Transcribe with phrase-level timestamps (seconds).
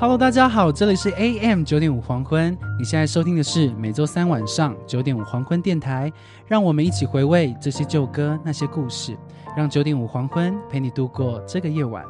[0.00, 2.56] Hello，大家好，这里是 AM 九点五黄昏。
[2.78, 6.10] 你现在收听的是每周三晚上九点五黄昏电台，
[6.46, 9.14] 让我们一起回味这些旧歌、那些故事，
[9.54, 12.02] 让九点五黄昏陪你度过这个夜晚。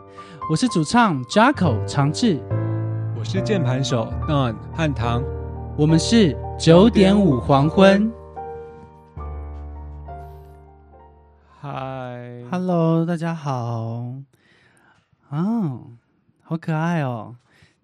[0.48, 2.41] 我是主唱 Jaco 长治，
[3.19, 5.20] 我是键盘手 Don 汉唐。
[5.77, 8.09] 我们是九点五黄昏。
[11.61, 14.14] 嗨 Hello，大家好。
[15.31, 15.81] 哦，
[16.45, 17.34] 好可爱哦！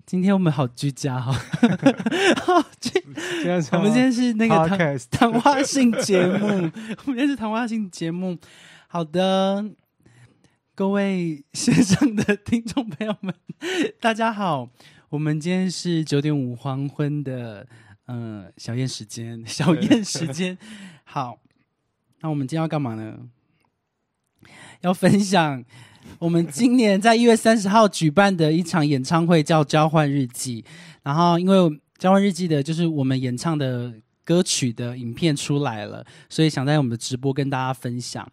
[0.06, 1.32] 今天我们好居家哈、
[2.46, 2.64] 哦，
[3.72, 6.70] 我们今天是那个谈谈话性节目，我们
[7.06, 8.38] 今天是谈话性节目。
[8.86, 9.68] 好的，
[10.76, 13.34] 各位线上的听众朋友们，
[14.00, 14.70] 大家好。
[15.08, 17.66] 我们今天是九点五黄昏的
[18.04, 20.56] 呃小宴时间，小宴时间。
[21.02, 21.40] 好，
[22.20, 23.18] 那我们今天要干嘛呢？
[24.82, 25.64] 要分享
[26.20, 30.62] 我们今年在一月三十号举办的一场演唱会，叫《交换日记》。
[31.02, 31.56] 然后，因为
[31.98, 33.92] 《交换日记》的就是我们演唱的
[34.24, 38.26] 歌曲的影片出来了，所以想在我们的直播跟大家分享。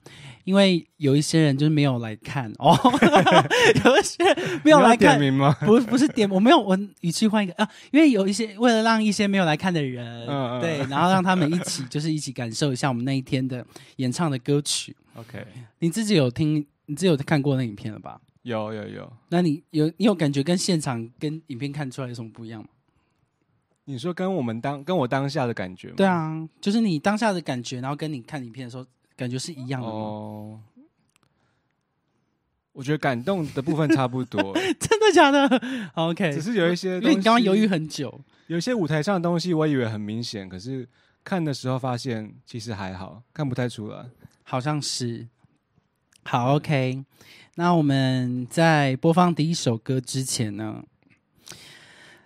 [0.44, 2.78] 因为有一些人就是没有来看哦，
[3.86, 5.56] 有一些人没有来看点，名吗？
[5.62, 13.66] 不不是点，我没有，我语气换一个啊，因为有一些为了让一些没有来看的人，嗯嗯对，然后让他们一起就是一起感受一下我们那一天的
[13.98, 14.96] 演唱的歌曲。
[15.16, 15.46] OK，
[15.80, 18.20] 你自己有听，你自己有看过那影片了吧？
[18.44, 19.14] 有有有。
[19.30, 22.68] 那你有你有感觉跟现场跟影片看出来有什么不一样吗？
[23.86, 25.96] 你说跟我们当跟我当下的感觉吗？
[25.98, 28.86] 对啊，就是你当下的感觉，然后跟你看影片的时候
[29.16, 29.94] 感觉是一样的吗？
[29.94, 30.60] 哦，
[32.72, 35.48] 我觉得感动的部分差不多， 真的假的
[35.94, 40.88] 好？OK，只是有一些，因为你刚刚犹豫，很久，有一些舞台上的东西，我以为很明显，可是
[41.24, 44.06] 看的时候发现其实还好，看不太出来。
[44.44, 45.28] 好像是。
[46.26, 47.04] 好，OK，
[47.56, 50.84] 那我们在播放第一首歌之前呢，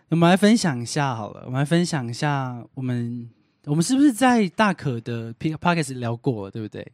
[0.09, 3.29] 我们来分享一下好了，我们来分享一下我们
[3.65, 6.85] 我们是不是在大可的 P Podcast 聊过了，对不对？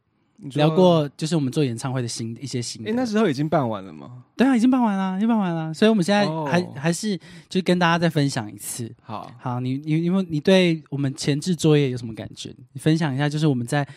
[0.56, 2.90] 聊，过就是我们做演唱会的心一些心得。
[2.90, 4.24] 哎，那时候已经办完了吗？
[4.36, 8.94] 对啊，已经办完了，已经办完了，所以我们现在哦还、还是就跟大家再分享一次。
[9.02, 12.54] 好，好，你你你们你对我们前置作业有什么感觉？
[12.74, 13.88] 你分享一下，就是我们在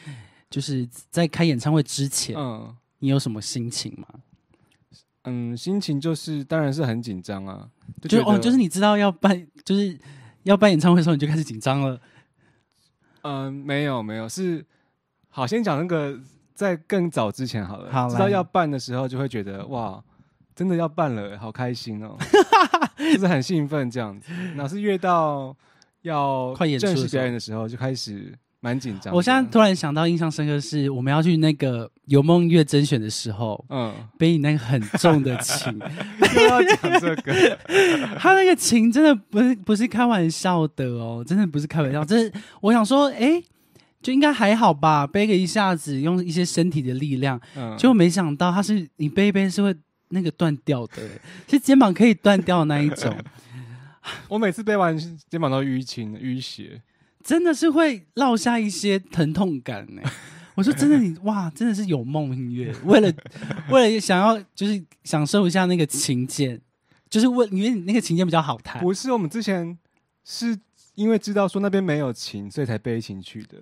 [0.49, 4.07] 就是在开演唱会之前，嗯你有什么心情吗？
[5.25, 7.69] 嗯，心情就是当然是很紧张啊，
[8.03, 9.99] 就就哦，就是你知道要办就是
[10.45, 12.01] 要办演唱会的时候，你就开始紧张了。
[13.23, 14.65] 嗯，没有没有，是
[15.29, 16.17] 好先讲那个
[16.55, 20.01] 在更早之前好了，好来知道要办的时候就会觉得哇，
[20.55, 22.17] 真的要办了，好开心哦，
[22.97, 24.33] 就是很兴奋这样子。
[24.55, 25.57] 哪是越到
[26.03, 29.15] 要快演出正式表演的时候，就开始蛮紧张。
[29.15, 35.73] 我现在突然想到，印象深刻是我们要去那个有梦音乐甄选的时候，嗯，背你那个很重的琴，
[36.37, 37.59] 又要讲这个，
[38.19, 43.43] 他那个琴真的不是不是开玩笑的哦，真的不是开玩笑，这是我想说，哎，
[44.03, 49.75] 就应该还好吧，背个一下子，用一些身体的力量，嗯，结果没想到他是你背一背是会
[50.09, 51.03] 那个断掉的，
[51.49, 53.15] 是肩膀可以断掉的那一种，
[54.29, 54.97] 我每次背完
[55.29, 56.81] 肩膀都淤青淤血，
[57.27, 60.03] 真的是会落下一些疼痛感呢。
[60.55, 63.13] 我说真的你，哇，真的是有梦音乐，为了
[63.69, 66.61] 为了想要就是享受一下那个琴键，
[67.11, 69.77] 就是为因为你那个琴键比较好弹，不是我们之前
[70.25, 70.57] 是
[70.95, 73.59] 因为知道说那边没有琴，所以才背琴去的。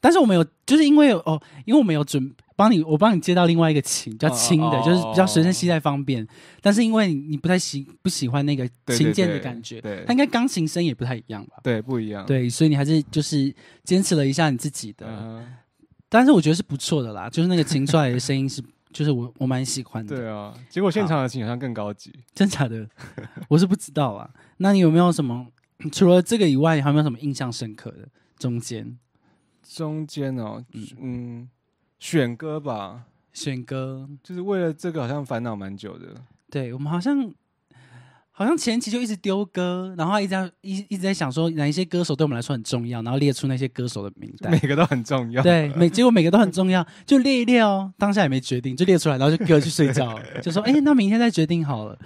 [0.00, 6.26] 但是我们有，就是因为有哦，因为我们有准帮你，我帮你接到另外一个琴，比较轻的，就是比较随身携带方便。
[6.60, 11.58] 但是因为你你不太喜不喜欢那个琴键的感觉，对它应该钢琴声也不太一样吧？
[11.62, 13.54] 对，不一样。，对，所以你还是就是
[13.84, 15.46] 坚持了一下你自己的，嗯，
[16.08, 18.62] 但是我觉得是不错的啦，就是那个琴出来的声音是，
[18.92, 20.16] 就是我我蛮喜欢的。
[20.16, 20.54] 对啊。
[20.68, 22.12] 结果现场的琴好像更高级。
[22.34, 22.88] 真假的，
[23.48, 24.28] 我是不知道啊。
[24.58, 25.46] 那你有没有什么
[25.92, 28.08] 除了这个以外，你还有没有什么印象深刻的？
[28.38, 28.96] 中间
[29.68, 31.48] 中间哦，嗯嗯
[31.98, 36.06] 选歌吧，选歌，就是为了这个好像烦恼蛮久的。
[36.50, 37.30] 对我们好像
[38.30, 44.58] 好像前期就一直丢歌，然后他一直在一一直在想说哪一些歌手对我们来说很重要，然后列出那些歌手的名单每。
[44.60, 45.42] 个都很重要。
[45.42, 47.92] 对，每结果每个都很重要，就列一列哦。
[47.98, 51.98] 当下也没决定，就列出来，然后就歌去睡觉了， 就说：“哎、那明天再决定好了。”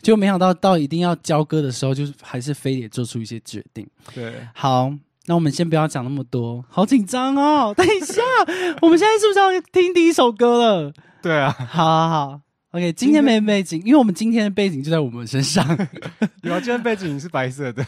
[0.00, 3.86] 结果没想到到一定要交歌的时候，就是还是非得做出一些决定。
[4.14, 4.92] 对，好，
[5.26, 7.72] 那我们先不要讲那么多，好紧张哦。
[7.76, 8.20] 等一下，
[8.80, 10.92] 我们现在是不是要听第一首歌了？
[11.22, 12.40] 对啊，好好好
[12.72, 15.64] ，OK，今天没背景，因为我们今天的背景就在我们身上，
[16.42, 17.86] 有啊，今天背景是白色的。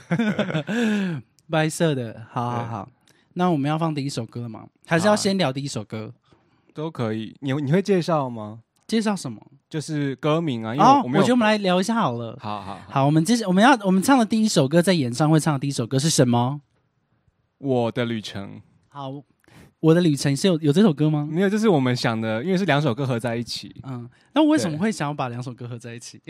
[1.51, 2.25] 白色的。
[2.31, 2.89] 好好好，
[3.35, 4.67] 那我们要放第一首歌了吗？
[4.87, 6.15] 还是要先聊第一首歌？
[6.73, 7.37] 都可以。
[7.41, 8.61] 你你会介绍吗？
[8.87, 9.41] 介绍什么？
[9.69, 11.21] 就是歌名啊，因为哦，我我。
[11.23, 12.39] 觉得我们来聊一下好了。
[12.41, 16.61] 好好好，好，我们接我们要我们唱的第一首歌，在演唱会唱的第一首歌是什么？
[17.59, 19.23] 我的旅程好，
[19.81, 21.29] 我的旅程是有有这首歌吗？
[21.31, 26.21] 没有，这是我们想的，因为是两首歌合在一起，嗯，那我为什么会想要把两首歌合在一起？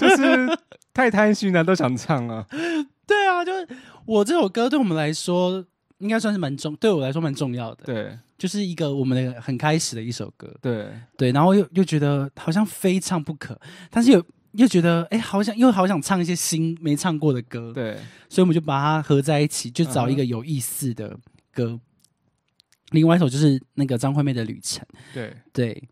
[0.00, 0.58] 就是
[0.92, 2.46] 太贪心了，都想唱啊。
[3.06, 3.68] 对啊，就是
[4.04, 5.64] 我这首歌对我们来说，
[5.98, 10.52] 应该算是蛮重，对我来说蛮重要的。，对就是一个我们的很开始的一首歌。
[10.60, 13.58] 对，对，然后又又觉得好像非唱不可，
[13.90, 14.22] 但是又
[14.56, 17.96] 又觉得哎，好想又好想唱一些新没唱过的歌。，对，
[18.28, 21.16] 所以我们就把它合在一起，就找一个有意思的
[21.52, 21.78] 歌。
[22.90, 24.84] 另外一首就是那个张惠妹的《旅程》。
[25.12, 25.88] 对，对，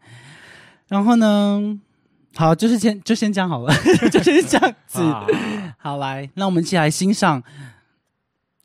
[0.88, 1.80] 然后呢，
[2.34, 3.74] 好，就是先就先讲好了，
[4.12, 5.00] 就先这样子。
[5.02, 5.26] 啊
[5.78, 7.42] 好，来，那我们一起来欣赏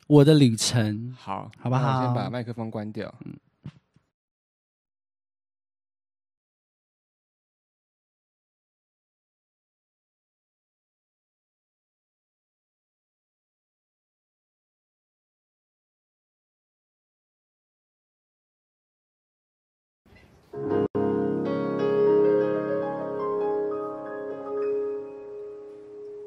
[0.07, 1.13] 我的旅程。
[1.17, 3.13] 好，好不好先把麦克风关掉。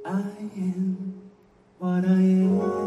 [0.05, 0.25] I
[0.57, 1.15] am
[1.79, 2.82] what I am。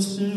[0.00, 0.29] 我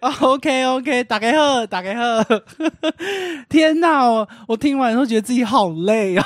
[0.00, 2.42] OK OK，打开喝，打开喝。
[3.48, 6.24] 天哪，我我听完之后觉得自己好累啊！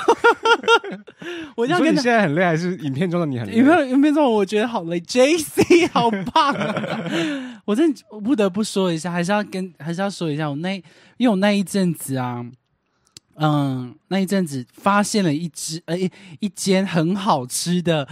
[1.55, 3.55] 我这样跟你,现在很累，还是影片中的你很累？
[3.57, 4.99] 影片影片中我觉得好累。
[4.99, 6.55] J C 好棒、
[7.65, 10.75] 我真我不得不说一下，还是要跟还是要说一下，我那
[11.17, 12.45] 因为我那一阵子啊，
[13.37, 18.07] 嗯，那一阵子发现了一只呃一一间很好吃的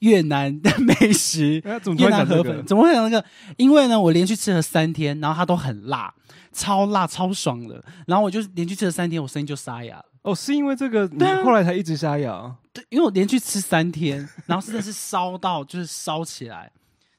[0.00, 1.54] 越南的美食
[1.98, 2.64] 越南河粉。
[2.66, 3.24] 怎么会有那个？
[3.56, 6.12] 因为呢我连续吃了三天然后它都很辣
[6.52, 7.82] 超辣超爽的。
[8.06, 10.04] 然后我就连续吃了三天我声音就沙哑了。
[10.22, 16.70] 哦是因为这个对后来才一直沙哑对因为我连续吃三天然后真的是烧到就是烧起来。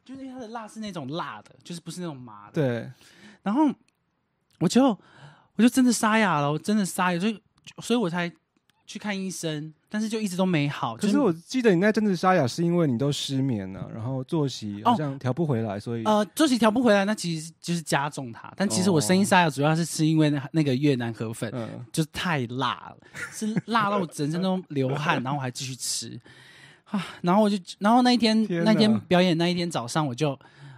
[0.05, 2.53] 就是因为它的辣是那种辣的就是不是那种麻的。
[2.53, 2.91] 对。
[3.43, 3.69] 然后
[4.59, 4.85] 我就
[5.55, 7.41] 我就真的沙哑了我真的沙哑所以
[7.81, 8.31] 所以我才
[8.89, 10.95] 去看医生，但是就一直都没好。
[10.95, 18.51] 可是我记得你那阵子沙哑是因为你都失眠了、然后作息好像调不回来，所以呃，作息调不回来，那其实就是加重它。
[18.57, 22.97] 但其实我声音沙哑，主要是吃因为那那个越南河粉，嗯，就是太辣了，
[23.31, 26.19] 是辣到我整身都流汗， 然后我还继续吃
[26.85, 27.05] 啊。
[27.21, 30.35] 然后我就，然后那一天那天表演那一天早上，我就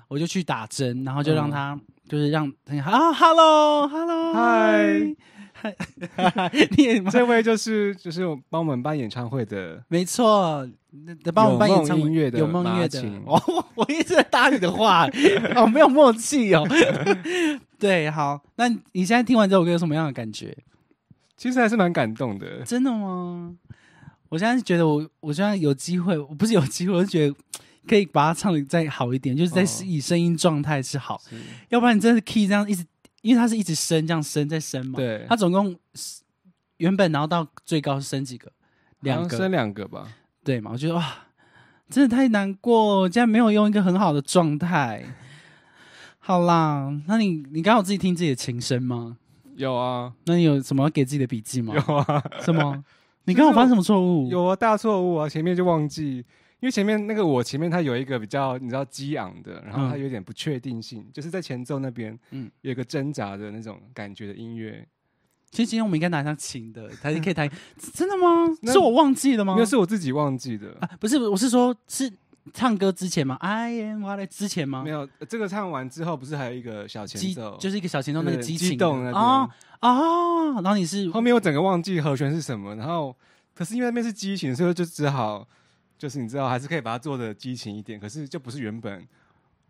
[0.10, 2.46] 我就去打针，然后就让嗯他、就是让
[2.84, 5.16] 啊，hello hello 嗨嗨，
[6.78, 10.68] 你也这位就是就是帮我们办演唱会的， 没错，
[11.24, 15.08] 那帮我们办演唱会音乐的有梦音乐的马琴， 我我一直在搭你的话，
[15.56, 16.68] 哦，没有默契哦。
[17.80, 20.56] 对，好，那你现在听完这首歌有什么样的感觉？
[21.38, 22.62] 其实还是蛮感动的。
[22.64, 23.56] 真的吗？
[24.30, 27.36] 我现在是觉得我，我现在有机会，我不是有机会，我是觉得
[27.88, 31.36] 可以把它唱的再好一点，就是在哦以声音状态是好，是
[31.70, 32.86] 要不然你真的 key 这样一直，
[33.22, 36.22] 因为它是一直升，这样升再升嘛。，对，它总共是
[36.78, 38.52] 原本然后到最高是升几个？
[39.02, 40.08] 两个，好像生两个吧。
[40.44, 40.72] 对嘛？
[40.74, 41.14] 我觉得哇，
[41.90, 45.06] 真的太难过，竟然没有用一个很好的状态。
[46.20, 49.18] 好啦，那你你刚好自己听自己的琴声吗？
[49.56, 51.74] 有啊，那你有什么要给自己的笔记吗？
[51.76, 52.84] 有啊，什么？
[53.26, 54.28] 你刚好犯什么错误？
[54.30, 55.30] 有啊，大错误啊！
[55.30, 56.26] 前面就忘记，
[56.62, 64.88] 因为前面那个我前面它有一个比较你知道激昂的，然后它嗯有点不确定性，就是在前奏那边，嗯嗯，有一个挣扎的那种感觉的音乐。
[65.50, 67.50] 其实今天我们应该拿上琴的，才可以弹。
[67.94, 68.48] 真的吗？
[68.62, 69.56] 那是我忘记了吗？
[69.58, 72.10] 那是我自己忘记的，啊，不是，我是说，是
[72.54, 74.84] 唱歌之前吗？I am what I 之前吗？
[74.84, 79.50] 没有呃这个唱完之后，不是还有一个小前奏，就是一个小前奏那个激情激动那边哦
[79.82, 83.14] 哦，然后你是后面我整个忘记和弦是什么，然后
[83.54, 85.46] 可是因为那边是激情，所以就只好
[86.02, 89.08] 就是你知道还是可以把它做的激情一点，可是就不是原本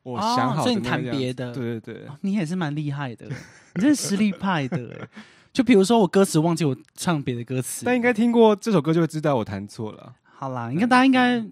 [0.02, 3.28] 我哦想好的所以你弹别的对对对哦，你也是蛮厉害的，
[3.76, 5.10] 你真是实力派的欸。
[5.52, 11.44] 就比如说我歌词忘记我唱别的歌词，但应该听过这首歌就会知道我弹错了，好啦，应该大家应该。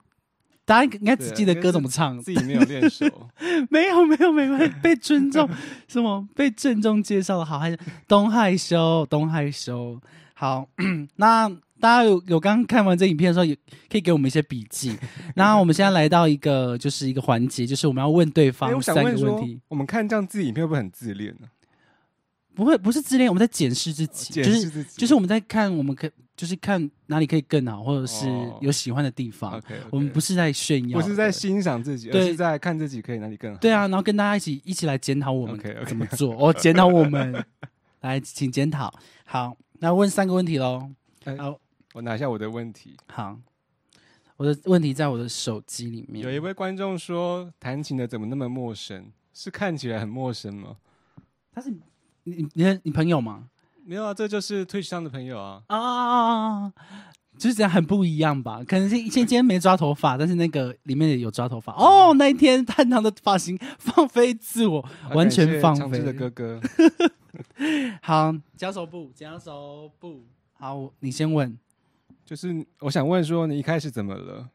[0.64, 3.04] 大家应该只记得歌怎么唱，自己没有练熟。
[3.72, 5.50] 没有没有没关系，被尊重，
[5.88, 10.00] 什么被郑重介绍的好，还是东害羞，东害羞。
[10.36, 10.70] 好，
[11.18, 13.56] 那大家有有刚看完这影片的时候，也
[13.90, 14.98] 可以给我们一些笔记。
[15.36, 21.48] 那我们现在来到一个就是一个环节，就是我们要问对哎，方三个问题，，我们看这样自己影片会不会很自恋呢？
[22.56, 29.54] 不会不是自恋，我们在检视自己，就是就是我们在看我们可就是看哪里可以更好，或者是哦有喜欢的地方。
[29.58, 33.58] OK，我们不是在炫耀，不是在欣赏自己，而对是在看自己可以哪里更好。
[33.60, 37.46] 对啊，然后跟大家一起一起来检讨我们 OK，OK 怎么做，哦，检讨我们，
[38.02, 38.94] 来，请检讨。
[39.24, 40.90] 好，那问三个问题喽。
[41.26, 41.58] 哎好，
[41.94, 42.96] 我拿一下我的问题。
[43.08, 43.38] 好，
[44.38, 46.24] 我的问题在我的手机里面。
[46.24, 49.12] 有一位观众说，弹琴的怎么那么陌生？
[49.34, 50.76] 是看起来很陌生吗？
[51.52, 51.72] 他是
[52.24, 53.50] 你你你朋友吗？
[53.86, 55.64] 没有啊，这就是 Twitch 上的朋友啊。
[55.68, 56.74] 啊啊啊，
[57.38, 58.64] 就是这样很不一样吧？
[58.68, 61.74] 可能是今今天没抓头发，但是那个里面有抓头发。
[61.74, 66.62] 哦，那一天探堂的发型放飞自我，啊完全放感谢长治的飞哥哥，
[68.04, 70.26] 好，脚手部，脚手部。
[70.54, 71.58] 好，你先问。
[72.30, 74.48] 就是我想问说，你一开始怎么了？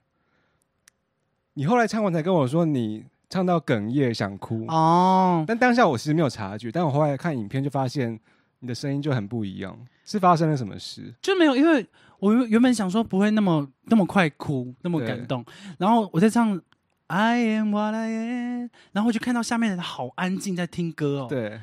[1.54, 8.16] 你后来唱完才跟我说你唱到哽咽想哭，哦，但当下我其实没有察觉，但我后来看影片就发现
[8.60, 11.12] 你的声音就很不一样，是发生了什么事？
[11.20, 11.84] 就没有，因为
[12.20, 15.44] 我原原本想说不会那么那么快哭，那么感动，
[15.78, 16.62] 然后我在唱
[17.08, 21.60] I am what I am，然后我就看到下面的人好安静在听歌哦，对，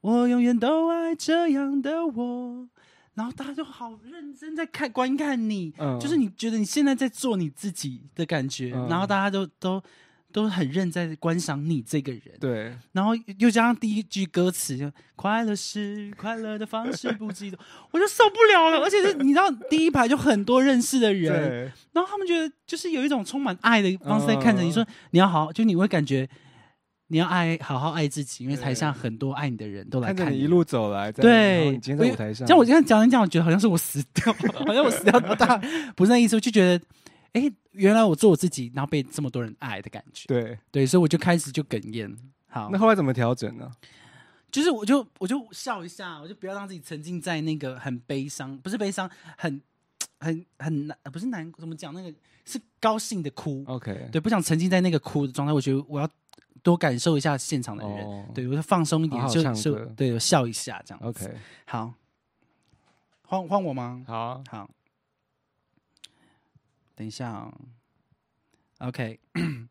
[0.00, 2.66] 我永远都爱这样的我，
[3.14, 5.98] 然后大家就好认真在看观看你，嗯。
[6.00, 8.88] 就是你觉得你现在在做你自己的感觉，嗯。
[8.88, 9.82] 然后大家都都
[10.32, 17.58] 都很认真在观赏你这个人，对，然后又加上第一句歌词就“快乐是快乐的方式不激动”，
[17.92, 18.82] 我就受不了了。
[18.82, 26.28] 而且是你知道，第一排就很多认识的人，对，然后他们觉得就是有一种充满爱的方式在看着你，嗯说你要好，就你会感觉
[27.14, 35.56] 你要爱，好好爱自己，因为台下很多爱你的人都来看看着你一路走来，在对今天在舞台上，像我今天讲一讲，我觉得好像是我死掉了，好像我死掉了， 大
[35.94, 36.84] 不是那意思，我就觉得，
[37.34, 42.12] 哎，原来我做我自己，然后被这么多人爱的感觉，对，对，所以我就开始就哽咽。
[42.48, 43.70] 好，那后来怎么调整呢？
[44.50, 49.62] 就是我就我就笑一下，我就不要让自己沉浸在那个很悲伤，不是悲伤，很
[50.18, 51.94] 很很难，不是难，怎么讲？
[51.94, 52.12] 那个
[52.44, 55.52] 是高兴的哭，OK，对，不想沉浸在那个哭的状态。
[55.52, 56.08] 我觉得我要
[56.62, 61.24] 多感受一下现场的人，哦对我就放松一点，好好就就歌对，我笑一下这样子。
[61.26, 61.94] ，OK，好，
[63.22, 64.02] 换换我吗？
[64.06, 64.70] 好啊，好，
[66.94, 67.52] 等一下、哦、
[68.78, 69.20] ，OK。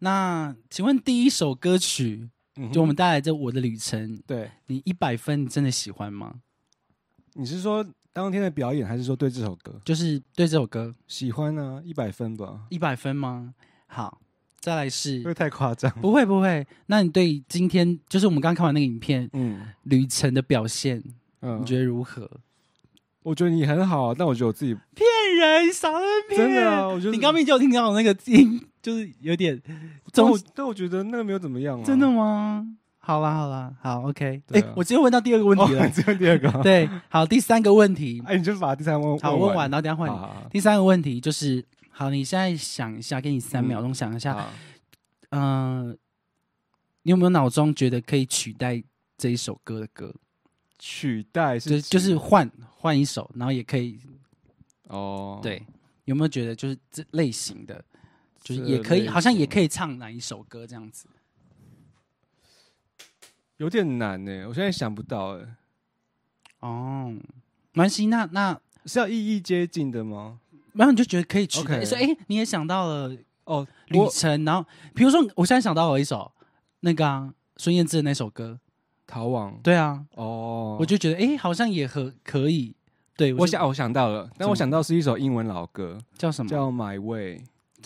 [0.00, 6.40] 那请问第一首歌曲，嗯就我们带来这《我的旅程》，对，你一百分，你真的喜欢吗？
[7.32, 11.80] 你是说当天的表演，还是说对这首歌就是对这首歌喜欢呢？
[11.84, 13.54] 一百分吧，一百分吗？
[13.86, 14.20] 好，
[14.66, 15.88] 再来是会太夸张？
[16.00, 16.66] 不会不会。
[16.86, 21.00] 那你对今天就是我们刚看完那个影片嗯旅程的表现，
[21.40, 22.28] 嗯，你觉得如何？
[23.22, 25.06] 我觉得你很好，但我觉得我自己骗
[25.38, 29.62] 人，少在那边真的啊，我觉得你刚明就有听到我那个音，就是有点
[30.12, 32.66] 但我，但我觉得那个没有怎么样啊，真的吗？
[32.98, 34.42] 好啦好啦，好 OK。
[34.48, 35.84] 哎、我直接问到第二个问题了。
[35.84, 40.12] 哦，只有第二个啊， 对，好，第三个问题，哎，你就把第三问好问完，然后等一下换你。
[40.12, 41.64] 好好好第三个问题就是，
[41.98, 44.52] 好，你现在想一下，给你三嗯秒钟想一下，好
[45.30, 45.96] 嗯、
[47.00, 48.84] 你有没有脑中觉得可以取代
[49.16, 50.14] 这一首歌的歌？
[50.78, 53.98] 取代就是是就是换换一首，然后也可以
[54.88, 55.64] 哦，对，
[56.04, 57.82] 有没有觉得就是这类型的，
[58.42, 61.08] 就是也可以，好像也可以唱哪一首歌这样子？
[63.56, 65.56] 有点难呢，我现在想不到，哎，
[66.60, 67.10] 哦，
[67.72, 70.40] 没关系，那那是要意义接近的吗？
[70.76, 76.30] 然后你就觉得可以取代，OK 说哎、诶你也想到了哦，旅程，然后比如说我现在想到了一首
[76.80, 78.58] 那个啊孙燕姿的那首歌，
[79.06, 82.74] 逃亡，对啊，哦，我就觉得哎、诶好像也很可以，
[83.16, 86.50] 对我想我想到了，但我想到是一首英文老歌，叫什么？
[86.50, 87.38] 叫《My Way》，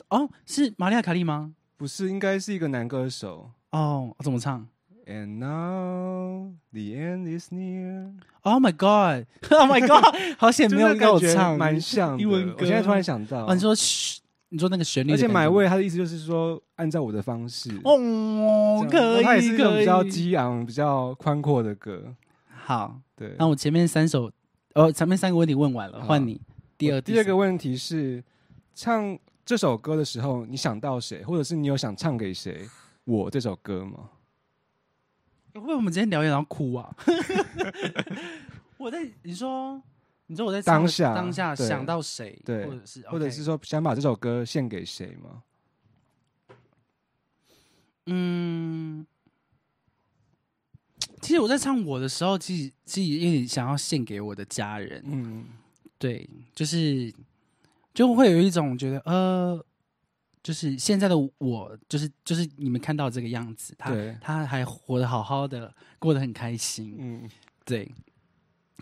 [0.08, 1.54] 哦，是玛利亚卡莉吗？
[1.76, 3.50] 不是，应该是一个男歌手。
[3.70, 4.66] 哦，怎么唱
[5.10, 10.14] And now the end is near，？Oh my god！Oh my god！
[10.38, 12.16] 好险没有跟我唱蛮像。
[12.16, 14.20] 英文歌我现在突然想到，哦，你说嘘，
[14.50, 17.72] 你说那个旋律而且买位，他的意思就是说按照我的方式。
[17.82, 22.14] 哦，可以，那它也是一种比较激昂、比较宽阔的歌。
[22.46, 23.00] 好。
[23.16, 24.30] 对，那我前面三首，
[24.74, 26.40] 哦，前面三个问题问完了，换你
[26.78, 28.22] 第二我第二个问题是，
[28.76, 32.68] 唱这首歌的时候，你想到谁，或者是你有想唱给谁？
[33.04, 34.08] 我这首歌吗？
[35.54, 36.94] 会不会我们今天聊天然后哭啊？
[38.78, 39.82] 我在你说，
[40.26, 41.66] 你说我在当下当下对。
[41.68, 42.66] 想到谁，对。
[42.66, 45.42] 或者是或者 OK 是说想把这首歌献给谁吗？
[48.06, 49.06] 嗯，
[51.20, 55.44] 其实我在唱我的时候，其实其实有点想要献给我的家人，嗯，
[55.98, 57.12] 对，就是
[57.92, 59.64] 就会有一种觉得呃，
[60.42, 67.28] 就是现在的我，就是就是你们看到这个样子，他，他还活得好好的，过得很开心，嗯，
[67.64, 67.90] 对，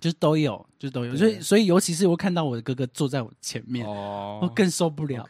[0.00, 5.28] 就是都有，就是都有，所以所以尤其是我看到我的哥哥坐在我前面，哦我更受不了。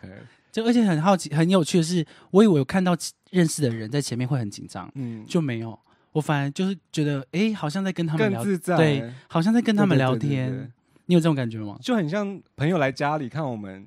[0.50, 2.96] 就而且很好奇，很有趣的是，我以为有看到
[3.30, 5.78] 认识的人在前面会很紧张，嗯，就没有。
[6.12, 10.50] 我反而就是觉得，哎，好像在跟他们聊，更自在，对，好像在跟他们聊天。
[10.50, 10.70] 对
[11.04, 11.78] 你有这种感觉吗？
[11.80, 13.86] 就很像朋友来家里看我们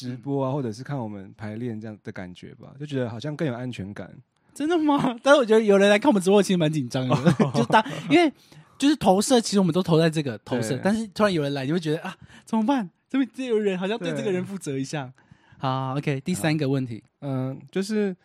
[0.00, 4.10] 直播嗯啊，或者是看我们排练这样的感觉吧，就觉得好像更有安全感。
[4.54, 5.16] 真的吗？
[5.22, 7.16] 但是我觉得有人来看我们直播，其实蛮紧张的，
[7.54, 8.32] 就当因为
[8.78, 12.88] 就是投射，其实我们都投在这个投射，但是突然有人来，你会觉得啊，怎么办？
[13.08, 15.12] 这边这有人好像对对这个人负责一下。
[15.58, 18.16] 好，OK，第三个问题嗯，就是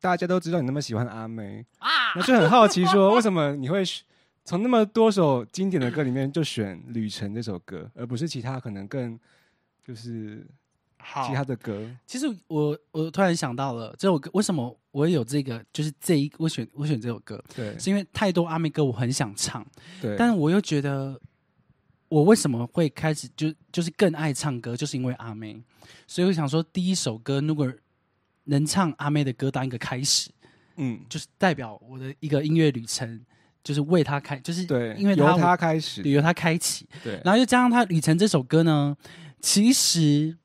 [0.00, 4.04] 大家都知道你那么喜欢阿妹啊，那就很好奇说，为什么你会选
[4.42, 9.18] 从那么多首经典的歌里面就选《旅程》这首歌，而不是其他可能更
[9.84, 10.46] 就是
[11.02, 11.26] 好。
[11.28, 11.88] 其他的歌？
[12.06, 15.64] 其实我我突然想到了这首歌，为什么我有这个？
[15.72, 17.78] 就是这一我选我选这首歌，对。
[17.78, 19.66] 是因为太多阿妹歌我很想唱，
[20.00, 21.20] 对，但是我又觉得
[22.08, 25.62] 我为什么会开始就就是更爱唱歌，就是因为阿妹，
[26.06, 27.72] 所以我想说第一首歌如果
[28.44, 30.30] 能唱阿妹的歌当一个开始，
[30.76, 33.20] 嗯，就是代表我的一个音乐旅程，
[33.62, 38.96] 就是为她开，就是对，因为她由他开始，由她开启，对，然后又加上他《旅程》这首歌呢，
[39.40, 40.36] 其实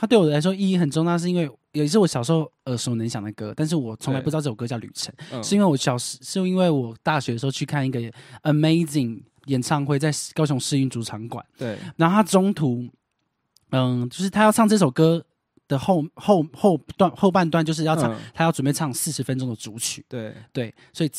[0.00, 8.00] 它对我来说意义很重大，是因为也是我小时候耳熟能详的歌，但是我从来不知道这首歌叫《旅程》，嗯是因为我小时是因为我大学的时候去看一个
[8.44, 12.88] Amazing 演唱会，在高雄市运主场馆，对，然后他中途，
[13.72, 15.22] 嗯，就是他要唱这首歌
[15.68, 21.10] 的后后后段后半段，就是要唱、嗯他要准备唱四十分钟的主曲，对，对，所以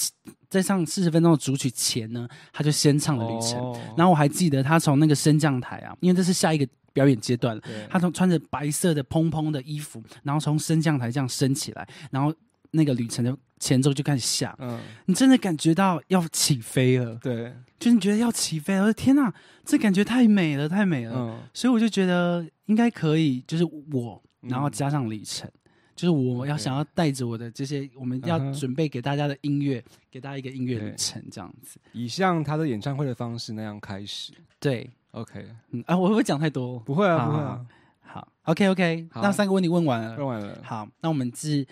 [0.50, 3.80] 在唱四十分钟的主曲前呢，他就先唱了《旅程》哦。
[3.96, 7.64] 然后我还记得他从那个升降台啊，因为这是下一个表演阶段了。
[7.90, 12.34] 他从穿着白色的蓬蓬的衣服，然后从升降台这样升起来，然后
[12.72, 25.50] 那个旅程的前奏就开始下，嗯，你真的感觉到要起飞了，对，就是你觉得要起飞了，我的天哪，这感觉太美了，太美了，嗯，所以我就觉得应该可以，就是我，然后嗯加上旅程，
[25.96, 31.80] 就是我要想要带着我的这些，我们要准备给大家的音乐，给大家一个音乐旅程，这样子。
[31.92, 34.34] 以像他的演唱会的方式那样开始。
[34.60, 36.80] 对，OK，嗯啊，我会不会讲太多？
[36.80, 37.62] 不会啊，不会啊，
[38.02, 40.26] 好，OK OK，好那三个问题问完了问。
[40.26, 40.58] 完了。
[40.64, 41.68] 好，那我们记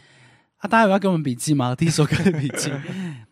[0.57, 1.73] 啊，大家有要给我们笔记吗？
[1.77, 2.71] 第一首歌的笔记。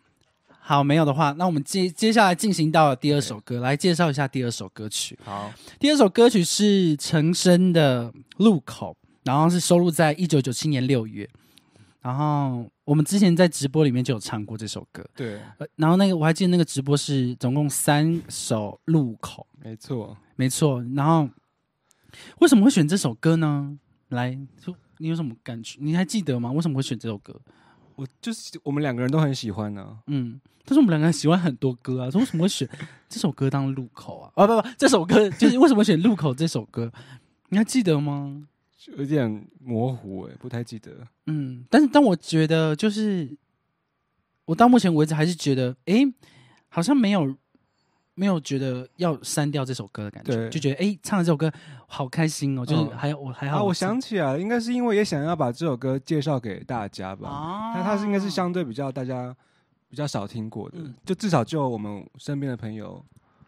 [0.60, 5.18] 好，没有的话，那我们接接下来进行到第二首歌，来介绍一下第二首歌曲。
[5.24, 11.28] 好，第二首歌曲是陈升的《路口》，然后是收录在一九九七年六月。
[12.08, 20.16] 然后我们之前在直播里面就有唱过这首歌，对，呃，然后那个我还记得那个直播是总共三首《路口》，没错。
[20.34, 20.82] 没错。
[20.96, 21.28] 然后
[22.38, 23.78] 为什么会选这首歌呢？
[24.08, 25.76] 来，就你有什么感觉？
[25.82, 26.50] 你还记得吗？
[26.50, 27.38] 为什么会选这首歌？
[27.96, 32.66] 我就是我们两个人都很喜欢呢、嗯，但是我们两个人喜欢很多歌啊，说为什么会选
[33.06, 34.32] 这首歌当路口啊？
[34.34, 36.90] 啊不不，这首歌 就是为什么选路口这首歌？
[37.50, 38.48] 你还记得吗？
[38.90, 41.06] 就有点模糊哎、不太记得。
[41.26, 43.36] 嗯，但是但我觉得就是
[44.44, 46.02] 我到目前为止还是觉得，哎，
[46.68, 47.36] 好像没有
[48.14, 51.52] 没有觉得要删掉这首歌的感觉，就觉得哎，唱了这首歌
[51.86, 57.28] 好开心哦，就是嗯还有我还好啊，我想起来了，应该是因为也想要把这首歌介绍给大家吧。
[57.28, 59.34] 啊那它是应该是相对比较大家
[59.88, 63.04] 比较少听过的，嗯就至少就我们身边的朋友，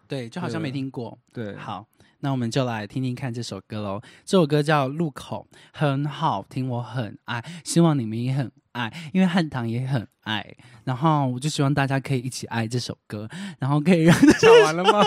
[0.06, 1.18] 对，就好像没听过。
[1.32, 1.86] 对，好，
[2.20, 4.00] 那我们就来听听看这首歌喽。
[4.24, 10.54] 这首歌叫《路口》，很好听，我很爱，希望你们也很爱，因为汉唐也很爱。
[10.84, 13.28] 然后我就希望大家可以一起爱这首歌，
[13.58, 15.02] 然后可以让 讲完了吗？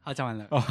[0.00, 0.46] 好讲完了。
[0.50, 0.62] 哦，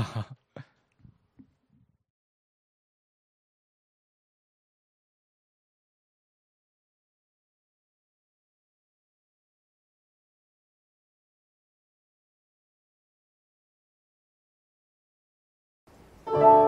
[16.34, 16.67] Bye.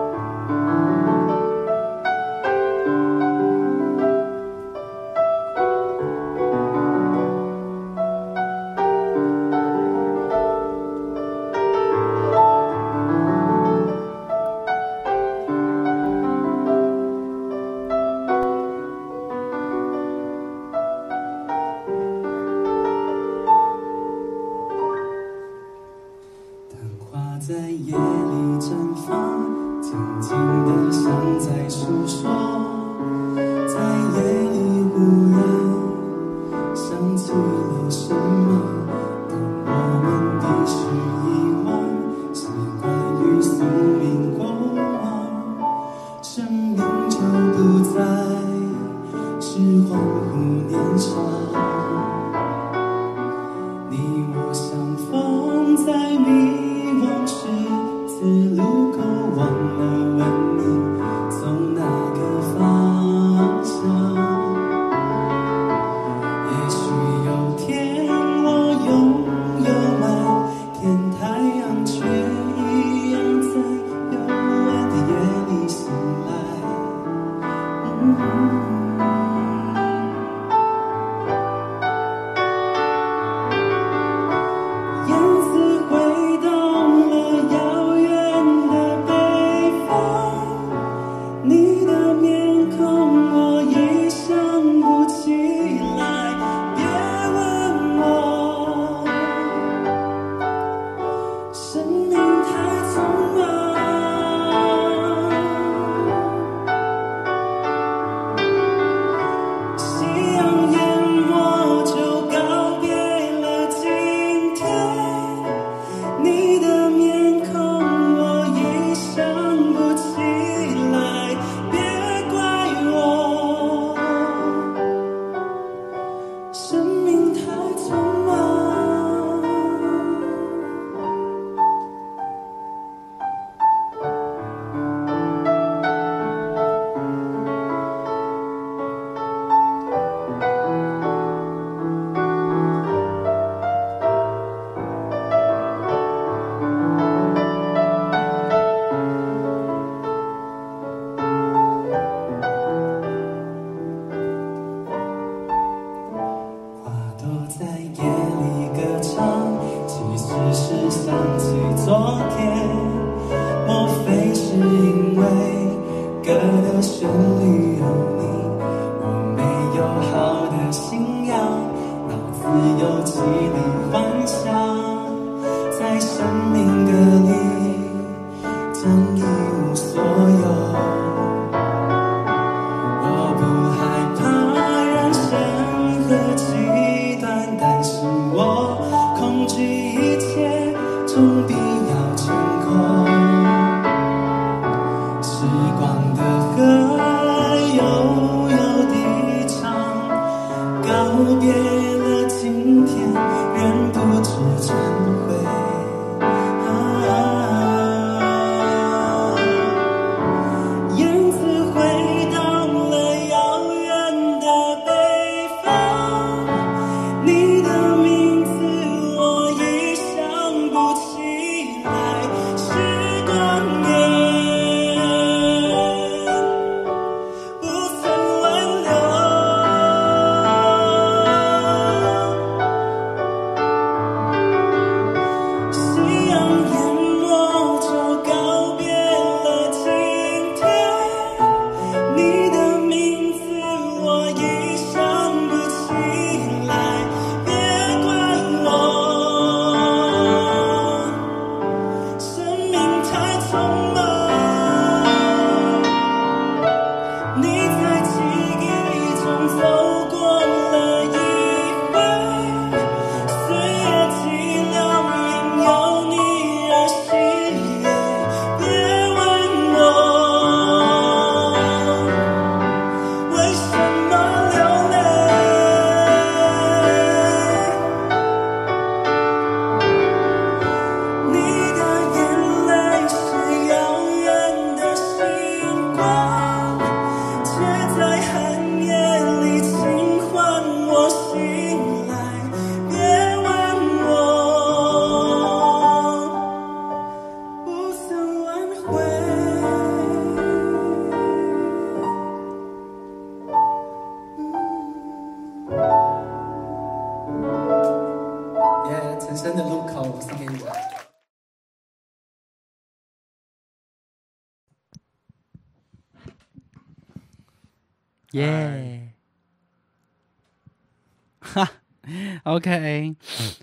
[322.54, 323.14] ，OK，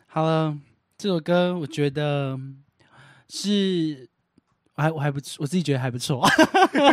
[0.07, 0.57] 好了，
[0.97, 2.39] 这首歌我觉得
[3.29, 4.07] 是，
[4.75, 6.25] 我还我还不我自己觉得还不错，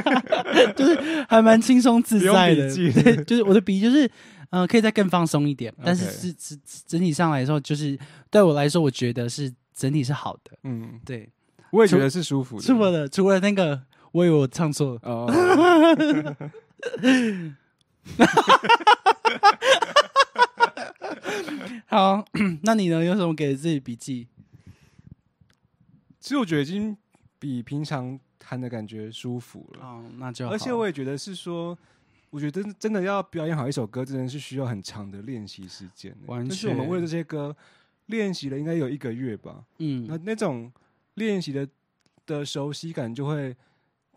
[0.76, 4.10] 就是还蛮轻松自在的，对，就是我的笔就是。
[4.50, 7.98] 嗯、可以再更放松一点，但是是是整体上来说，就是
[8.30, 10.56] 对我来说，我觉得是整体是好的。
[10.62, 11.28] 嗯，对，
[11.72, 12.62] 我也觉得是舒服的。
[12.62, 14.94] 除了除了那个，我以为我唱错。
[14.94, 15.26] 了，哦，
[21.86, 22.24] 好，
[22.62, 23.04] 那你呢？
[23.04, 24.28] 有什么给自己笔记？
[26.20, 26.96] 其实我觉得已经
[27.38, 29.84] 比平常弹的感觉舒服了。
[29.84, 31.76] 哦，那就好而且我也觉得是说，
[32.30, 36.18] 我觉得真真的要表演好一首歌，真的是需要很长的练习时间欸。
[36.26, 37.54] 完就是我们全为了这些歌
[38.06, 39.64] 练习了，应该有一个月吧。
[39.78, 40.72] 嗯那那种
[41.14, 41.68] 练习的
[42.26, 43.54] 的熟悉感，就会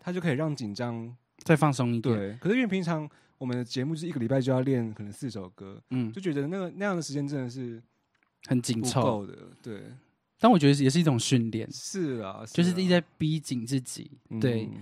[0.00, 2.36] 它就可以让紧张再放松一点。，对。
[2.40, 7.82] 可是因为平常我们的节目是一个礼拜就要练可能四首歌，嗯，就觉得那个那样的时间真的是
[8.46, 9.34] 很紧凑，的。
[9.62, 9.82] 对，
[10.38, 14.10] 但我觉得也是一种训练，是啊，就是啊一直在逼紧自己。
[14.40, 14.80] 对嗯。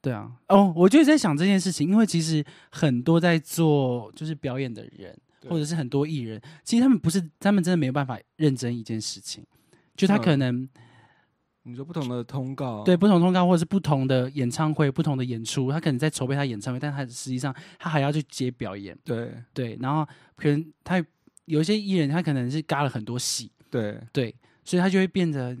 [0.00, 0.12] 对。
[0.12, 5.16] 啊，哦，我就在想这件事情，因为其实很多在做就是表演的人，
[5.48, 9.46] 或者是很多艺人，其实他们不是，他们真的没有办法认真一件事情，
[9.96, 10.22] 就他嗯。
[10.22, 10.68] 可能
[11.64, 19.32] 你说不同的通告，对不同通告或者是不同的演唱会、不同的演出，他可能在筹备他演唱会，但他实际上他还要去接表演，对。
[19.54, 20.04] 对，然后
[20.36, 21.04] 可能他
[21.44, 24.34] 有一些艺人，他可能是嘎了很多戏，对，对，
[24.64, 25.56] 所以他就会变得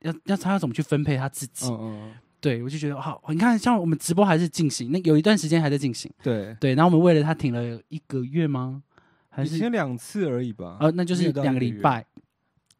[0.00, 8.82] 要要他要怎么去分配他自己，嗯嗯，对我就觉得好，你看像我们直播还是进行，那有一段时间还在进行，对，对，然后我们为了他停了一个月吗？
[9.30, 10.78] 还以是前两次而已吧。
[10.80, 12.04] 呃，那就是两个礼拜，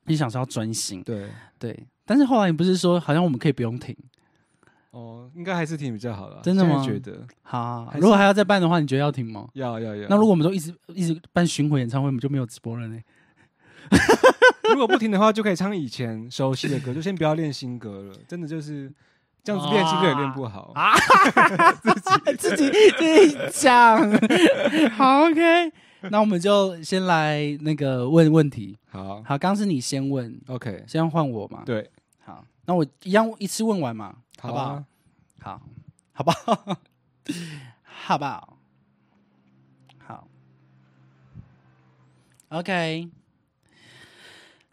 [0.04, 3.96] 你想说要专心，对，对，但是后来你不是说好像我们可以不用停？
[4.90, 6.40] 哦，应该还是停比较好的啊。
[6.44, 9.48] 真的吗觉得好，如果还要再办的话，你觉得要停吗？
[9.54, 10.06] 要要要。
[10.08, 13.00] 那如果我们都一直一直办巡回演唱会，我们就没有直播了呢？
[14.70, 18.14] 如果不停的话，就可以唱以前熟悉的歌，就先不要练新歌了。
[18.26, 18.90] 真的就是
[19.42, 20.72] 这样子练新歌也练不好。
[20.74, 20.94] 啊，
[22.38, 23.98] 自己自己讲，
[24.96, 25.72] 好，OK，
[26.10, 28.78] 那我们就先来那个问问题。
[28.90, 31.62] 好好，刚刚是你先问，，OK，先换我嘛？
[31.66, 31.93] 对，好，
[32.66, 34.64] 那我一样一次问完嘛，好不好？
[34.64, 34.84] 啊，
[35.40, 35.62] 好，
[36.12, 36.78] 好不好？
[37.82, 38.58] 好 不好？
[39.98, 40.28] 好
[42.48, 43.10] ，OK。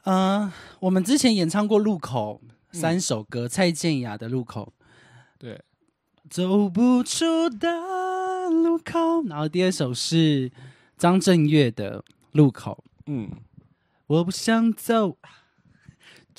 [0.03, 2.41] 嗯、我们之前演唱过《路口》
[2.77, 4.73] 三首歌，蔡健雅的《路口》，
[5.37, 5.63] 对，
[6.29, 9.21] 走不出的路口。
[9.27, 10.51] 然后第二首是
[10.97, 13.29] 张震岳的《路口》，嗯，
[14.07, 15.17] 我不想走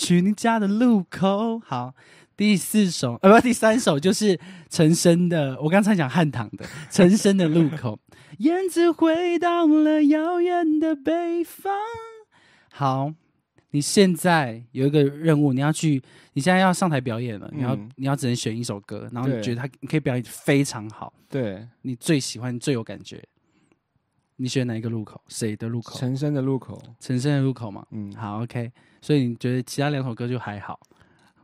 [0.02, 1.60] 去你家的路口。
[1.60, 1.94] 好，
[2.36, 4.38] 第第四首呃不第三首就是
[4.68, 7.98] 陈升的，我刚才讲汉唐的陈升的路口，
[8.38, 11.72] 燕子回到了遥远的北方。
[12.72, 13.12] 好，
[13.70, 23.22] 你现在有一个任务，你要去，你现在要上台表演了，你要嗯你要只能选一首歌，然后你觉得他你可以表演非常好，对，你最喜欢最有感觉，
[24.36, 25.20] 你选哪一个路口？
[25.28, 25.98] 谁的路口？
[25.98, 27.86] 陈升的路口，陈升的路口嘛。
[27.90, 30.78] 嗯，好，OK，所以你觉得其他两首歌就还好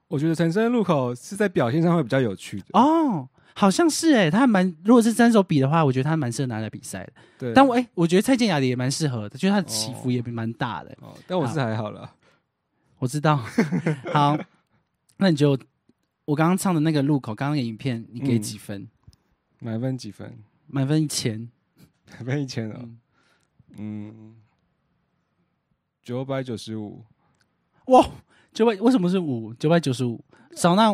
[0.08, 2.66] 我觉得陈升的路口是在表现上会比较有趣的。
[2.72, 3.28] 哦？
[3.54, 7.12] 好像是哎，他还蛮，如果是三首比的话，我觉得他蛮适合拿来比赛的。
[7.38, 10.96] 对，但我哎、我觉得蔡健雅的也蛮适合的，就是他的起伏哦也蛮大的。
[11.00, 12.08] 哦，但我是还好了。
[12.98, 13.36] 我知道。
[14.12, 14.38] 好，
[15.16, 15.58] 那你就
[16.24, 18.88] 我刚刚唱的那个路口，刚刚的影片，你给嗯几分？
[19.58, 20.38] 满分几分？
[20.68, 21.06] 满分一
[22.08, 22.16] 千。
[22.18, 22.76] 满分一千哦。
[23.76, 24.34] 嗯嗯，
[26.02, 27.04] 九百九十五，
[27.86, 28.04] 哇，
[28.52, 29.52] 九百为什么是五？
[29.54, 30.24] 九百九十五，
[30.56, 30.90] 少那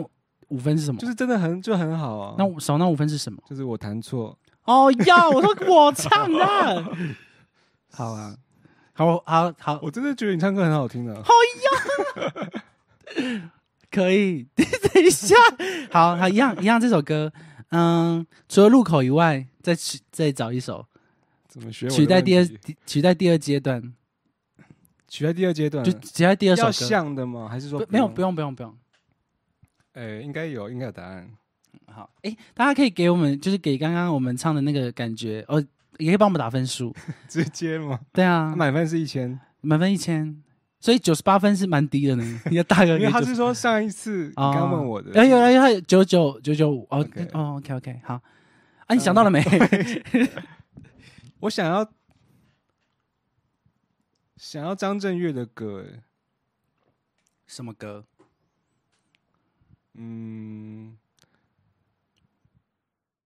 [0.49, 0.99] 五分是什么？
[1.01, 2.35] 就是真的很就很好啊。
[2.37, 3.43] 那少那五分是什么？
[3.49, 6.85] 就是我弹错，哦，呀我说我唱的。
[7.91, 8.37] 好啊，
[8.93, 11.15] 好好好，我真的觉得你唱歌很好听的。
[11.15, 11.23] 啊
[13.91, 14.47] 可以。
[14.57, 15.37] 等一下，
[15.91, 17.33] 好好一样一样，这首歌，
[17.71, 20.87] 嗯，除了路口以外，再取再找一首
[21.55, 22.45] 怎么学取代第二
[22.85, 23.81] 取代第二阶段，
[25.07, 26.73] 取代第二阶段就取代第二首。
[26.73, 27.49] 像的吗？
[27.49, 28.35] 还是说没有不用？
[28.35, 28.77] 不用不用。
[29.93, 31.31] 哎，应该有，应该有答案。
[31.87, 35.65] 好，哎，大家可以给我们，就是给刚刚我们唱的那个感觉，哦，
[35.99, 36.93] 也可以帮我们打分数。
[37.31, 38.01] 直接吗？
[38.13, 40.43] 对啊，满分是一千，满分一千，
[40.81, 42.25] 所以九十八分是蛮低的呢。
[42.51, 48.15] 你的大哥因为他是说上一次刚问我的，哎有有有九九九九五哦哦 OK OK 好，
[48.87, 49.41] 啊你想到了没？
[51.45, 51.87] 我想要
[54.39, 56.03] 想要张震岳的歌，哎
[57.47, 58.03] 什么歌？
[59.93, 60.97] 嗯，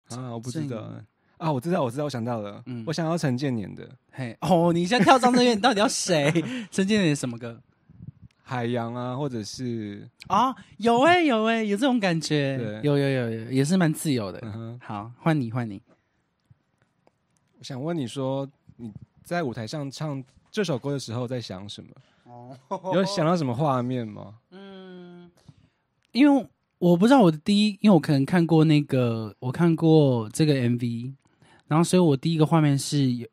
[0.08, 1.04] 啊，我不知郑道哎
[1.38, 6.32] 啊，我知道，我知道，我想到了，嗯我想要陈建年的《嘿哦，你现在跳张震岳， 你到底要谁？
[6.72, 7.62] 陈建年什么歌？
[8.42, 14.40] 海洋》啊，或者是啊、有哎、有哎、有这种感觉对，有有有有，也是蛮自由的。
[14.42, 15.80] 嗯哼，好，换你换你。
[17.58, 18.92] 我想问你说你
[19.24, 21.90] 在舞台上唱这首歌的时候在想什么？
[22.24, 22.56] 哦
[22.94, 24.38] 有想到什么画面吗？
[24.50, 25.28] 嗯，
[26.12, 26.48] 因为
[26.78, 31.12] 我不知道我的第一，因为我可能看过那个，我看过这个 MV，
[31.66, 33.26] 然后所以我第一个画面是有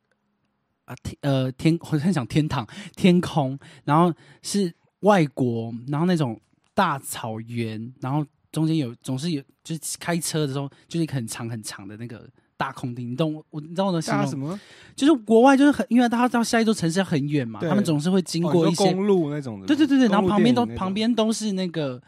[0.85, 4.11] 啊天呃天，我很想天堂天空，然后
[4.41, 6.41] 是外国，然后那种
[6.73, 12.27] 大草原，然后中间有总是有就是开车的时候，就是很长很长的那个。
[12.57, 13.45] 大空地，你懂我？
[13.49, 14.59] 我你知道我的形容大什么？
[14.95, 22.01] 就是国外就是很，因为他到下一座城市很远嘛，对他们总是会经哦过一些你说公路那种的，对对对对，然后旁边都旁边都是那个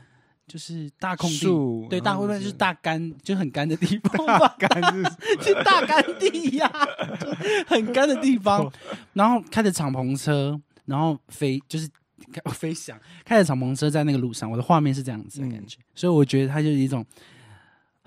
[0.48, 4.56] 就是大空地，树，对，大然后会不会就是大干，就很干的地方吧？
[4.58, 5.04] 干是
[5.44, 6.72] 就大干地呀、
[7.20, 7.28] 就
[7.68, 8.72] 很干的地方。
[9.14, 11.90] 然后开着敞篷车，然后飞就是
[12.32, 17.06] 开飞翔，开着敞篷车在那个路上，我的画面是这样子的感觉，所以我觉得它就是一种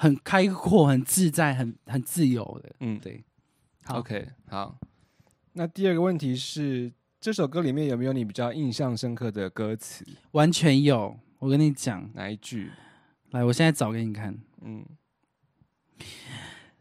[0.01, 2.75] 很开阔、很自在、很很自由的。
[2.81, 3.23] 嗯对，
[3.85, 4.79] 好，OK，好。
[5.53, 6.91] 那第二个问题是，
[7.21, 10.07] 这首歌里面有没有你比较印象深刻的歌词？
[10.31, 11.21] 完全有。
[11.39, 12.71] 我跟你讲，哪一句？
[13.33, 14.39] 来，我现在找给你看。
[14.63, 14.83] 嗯，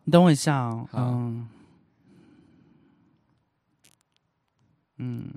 [0.06, 0.88] 你等我一下哦。
[0.94, 1.50] 嗯，
[4.96, 5.34] 嗯，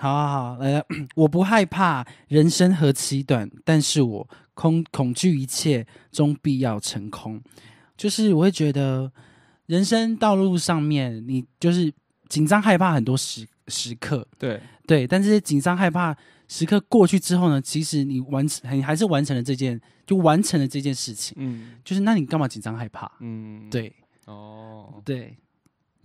[0.00, 0.84] 好好好，来来，
[1.14, 7.40] 我不害怕人生何其短，但是我恐恐惧一切终必要成空。
[7.96, 9.12] 就是我会觉得，
[9.66, 11.92] 人生道路上面，你就是
[12.30, 16.16] 紧张害怕很多时时刻，对，对，但这些紧张害怕
[16.48, 21.36] 时刻过去之后呢，其实你完成，你还是完成了这件，就完成了这件事情。
[21.38, 21.72] 嗯。
[21.84, 23.10] 就是那你干嘛紧张害怕？
[23.20, 23.94] 嗯，，对。
[24.24, 25.02] 哦。
[25.04, 25.36] 对，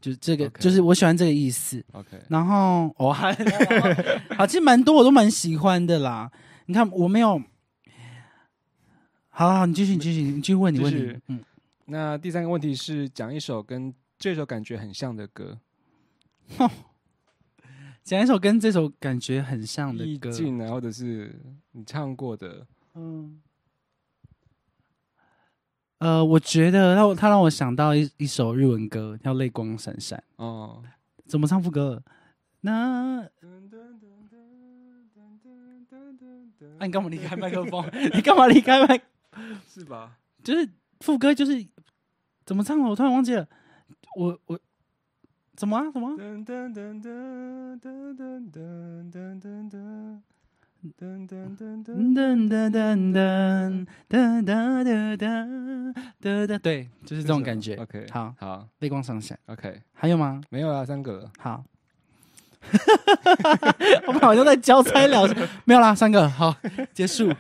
[0.06, 1.84] 就是这个就是我喜欢这个意思。
[1.94, 3.34] ，OK，然后我、 还
[4.38, 6.32] 好，其实蛮多我都蛮喜欢的啦。
[6.68, 7.42] 你看我没有，
[9.30, 11.22] 好好，你继续，你继续，你继续问你问题就是。
[11.30, 11.40] 嗯，
[11.86, 15.58] 那第三个问题是讲一首跟这首感觉很像的歌，
[18.04, 20.30] 讲一首跟这首感觉很像的意歌。
[20.30, 21.36] 境啊，或者是
[21.72, 23.42] 你唱过的，嗯，
[26.00, 30.22] 呃，我觉得让我他让我想到一一首日文歌，叫《泪光闪闪》。
[30.44, 30.84] 哦，
[31.26, 32.02] 怎么唱副歌？
[32.62, 33.22] 那
[36.80, 37.86] 啊，你干嘛离开麦克风？
[38.14, 39.02] 你干嘛离开麦？
[39.68, 40.18] 是吧？
[40.44, 40.68] 就是
[41.02, 41.66] 副歌就是
[42.46, 42.90] 怎么唱的？
[42.90, 43.48] 我突然忘记了。
[44.18, 44.60] 我我
[45.56, 45.92] 怎么啊？
[45.92, 46.16] 怎么啊？
[50.94, 53.12] 噔噔噔噔噔噔噔
[54.10, 55.18] 噔噔
[56.22, 57.76] 噔，噔对，就是这种感觉。
[57.76, 60.40] OK，好，好泪光闪闪，，OK，还有吗？
[60.50, 61.32] 没有啦，三个了。
[61.40, 61.64] 好，
[64.08, 65.28] 我们好像在交差了，
[65.66, 66.56] 没有啦，三个，好，
[66.94, 67.34] 结束。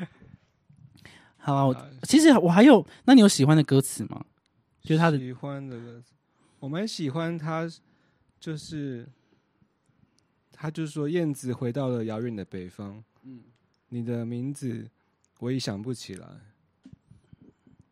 [1.37, 4.25] 好啊，我啊其实我还有，那你有喜欢的歌词吗？
[4.81, 6.13] 就是他的喜欢的歌词，
[6.59, 7.69] 我蛮喜欢他，
[8.39, 9.07] 就是
[10.51, 13.41] 他就是说燕子回到了遥远的北方，嗯。
[13.89, 14.89] 你的名字
[15.39, 16.28] 我已想不起来。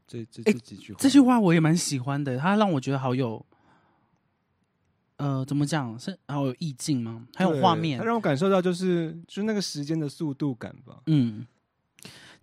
[0.06, 3.44] 这这这几句话，这句话我也蛮喜欢的，它让我觉得好有，
[5.18, 7.28] 呃，怎么讲是好有意境吗？
[7.34, 7.98] 还有画面。
[7.98, 11.02] 它，让我感受到就是就是那个时间的速度感吧。
[11.08, 11.48] 嗯，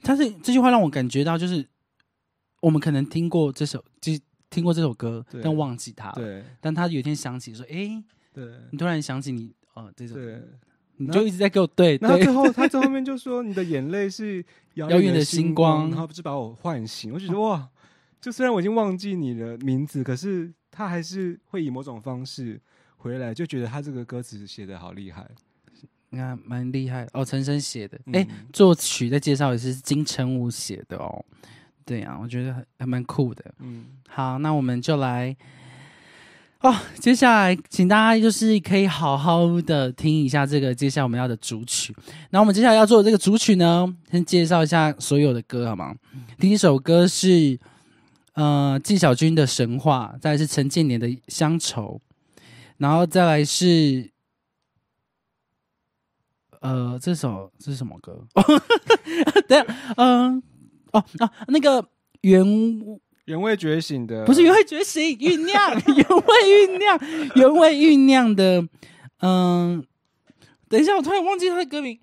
[0.03, 1.64] 他是这句话让我感觉到，就是
[2.61, 4.12] 我们可能听过这首，就
[4.49, 6.14] 听过这首歌，但忘记它了。
[6.14, 6.45] 对。
[6.61, 8.53] 但他有一天想起说，诶，对。
[8.72, 10.43] 你突然想起你，呃，这首歌，对，
[11.01, 14.44] 你就一直在给我对对然后最后 他在后面就说你的眼泪是
[14.74, 17.12] 遥遥远的的星光光，然后不是把我唤醒。
[17.12, 17.68] 我就觉得哇，
[18.20, 22.61] 就虽然我已经忘记你的名字，可是他还是会以某种方式
[22.98, 25.26] 回来，就觉得他这个歌词写的好厉害。
[26.11, 31.24] 你看蛮厉害哦，陈升写的，嗯诶，作曲的介绍也是金城武写的哦。
[31.84, 33.55] 对啊，我觉得还还蛮酷的。
[33.61, 35.34] 嗯，好，那我们就来
[36.61, 36.74] 哦。
[36.98, 41.94] 接下来，请大家就是可以好好的听一下这个接下来我们要的主曲。
[42.30, 45.94] 那我们接下来要做的这个主曲呢，先介绍一下所有的歌好吗？
[46.38, 47.58] 第一首歌是
[48.34, 52.00] 呃纪晓君的《神话》，再来是陈建年的《乡愁》，
[52.78, 54.11] 然后再来是。
[56.62, 58.22] 呃，这首这是什么歌？
[59.48, 60.42] 等下，嗯、
[60.92, 61.82] 哦啊，那个
[62.20, 62.44] 原
[63.26, 64.24] 原味觉醒的。
[64.24, 67.00] 不是原味觉醒，酝酿， 原味酝酿，
[67.36, 68.66] 原味酝酿的，
[69.20, 69.84] 嗯，
[70.68, 71.98] 等一下，我突然忘记他的歌名，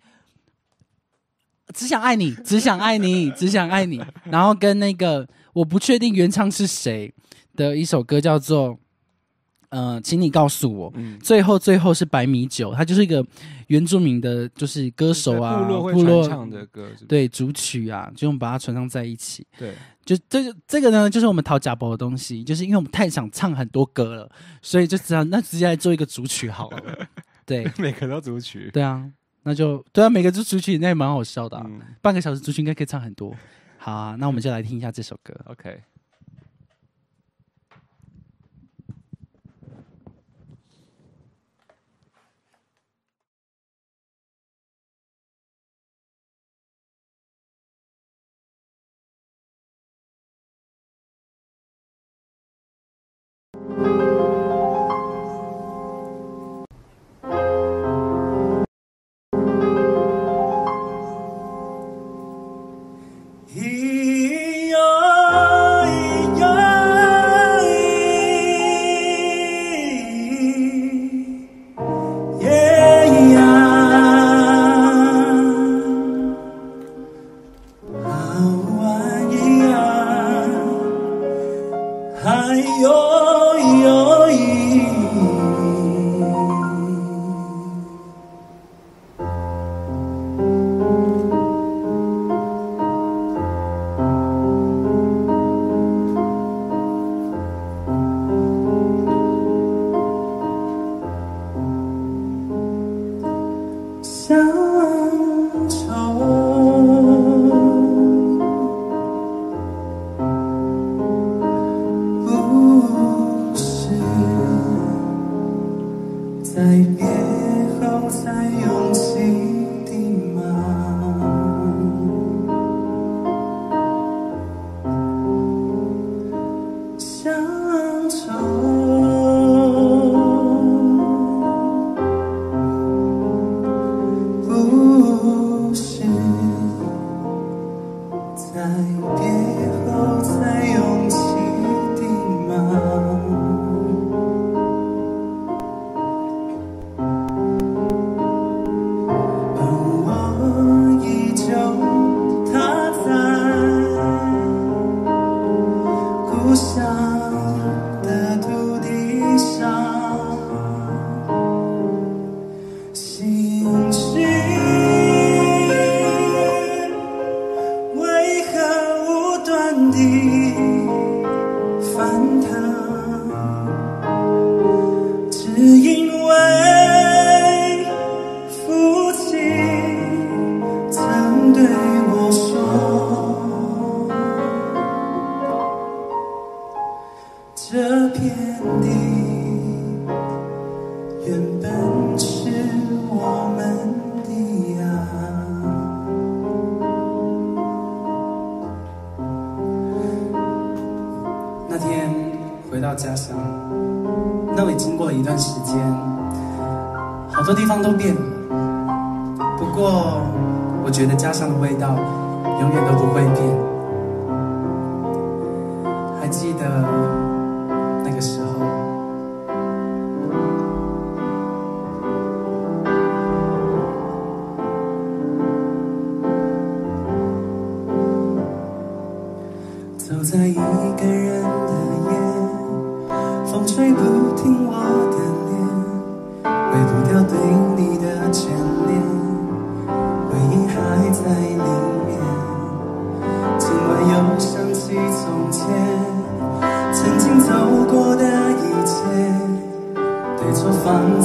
[1.73, 7.13] 只想爱你，只想爱你，只想爱你，然后跟那个我不确定原唱是谁
[7.55, 8.79] 的一首歌叫做，
[9.69, 10.91] 呃，请你告诉我。
[10.95, 13.25] 嗯，最后，最后是白米酒，它就是一个
[13.67, 19.45] 原住民的，就是歌手啊，部落会部落唱的歌，是是对主曲啊，就我们把它传唱在一起。
[19.57, 19.73] 对，
[20.05, 27.07] 就这个这个呢，就是我们讨假包的东西，就是因为我们太想唱很多歌了，所以就只好那直接来做一个主曲好了。
[27.45, 28.69] 对每个都主曲。
[28.71, 29.05] 对啊，
[29.43, 33.35] 那就对啊，每个都主曲那也蛮好笑的、啊，嗯半个小时主曲应该可以唱很多。
[33.77, 35.33] 好啊，那我们就来听一下这首歌。
[35.45, 35.81] ，OK。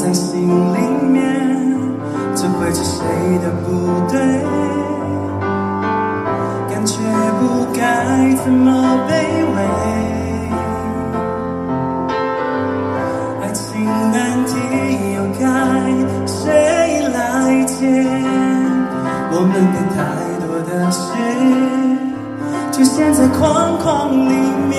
[0.02, 0.78] 在心里
[1.12, 1.22] 面，
[2.34, 3.04] 只会是谁
[3.38, 3.68] 的不
[4.10, 4.18] 对，
[6.68, 6.98] 感觉
[7.38, 7.42] 不
[7.72, 7.80] 该
[8.44, 9.10] 这么卑
[9.54, 9.56] 微。
[13.42, 13.62] 爱情
[14.10, 14.50] 难题
[15.14, 15.42] 又该
[16.26, 16.36] 谁
[17.14, 17.86] 来解？
[19.30, 19.54] 我们
[19.94, 19.96] 太
[20.44, 21.00] 多的事，
[22.72, 24.34] 就现在框框里
[24.68, 24.71] 面。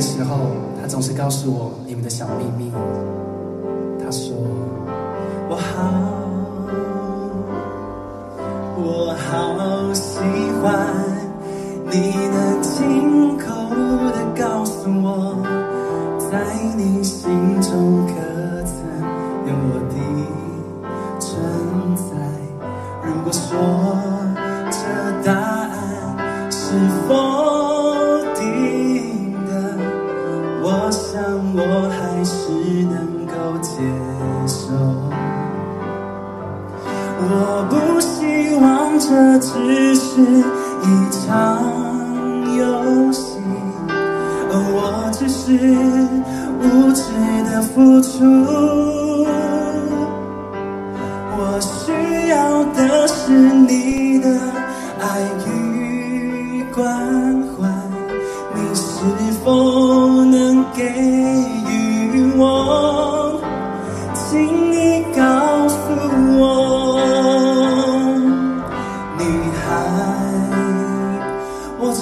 [0.00, 1.59] 时候他总是告诉我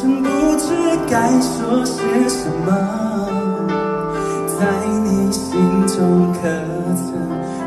[0.01, 0.69] 真不知
[1.11, 2.71] 该说些什么，
[4.47, 4.61] 在
[5.03, 5.51] 你心
[5.89, 6.39] 中可
[6.95, 7.07] 曾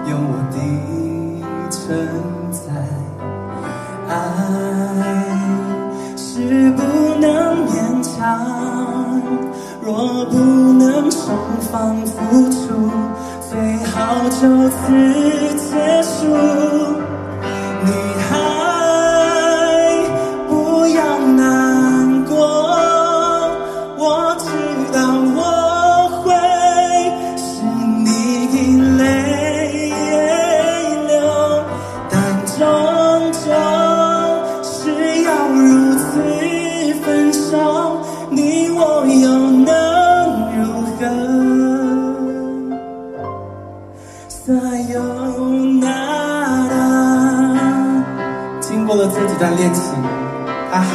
[0.10, 0.56] 有我的
[1.70, 1.78] 存
[2.52, 2.64] 在？
[4.08, 4.14] 爱
[6.16, 6.82] 是不
[7.20, 7.28] 能
[7.68, 7.72] 勉
[8.02, 8.18] 强，
[9.82, 10.38] 若不
[10.72, 11.36] 能双
[11.70, 11.72] 方
[12.06, 12.16] 付
[12.50, 12.90] 出，
[13.50, 13.52] 最
[13.88, 14.78] 好就此
[15.58, 16.16] 结束。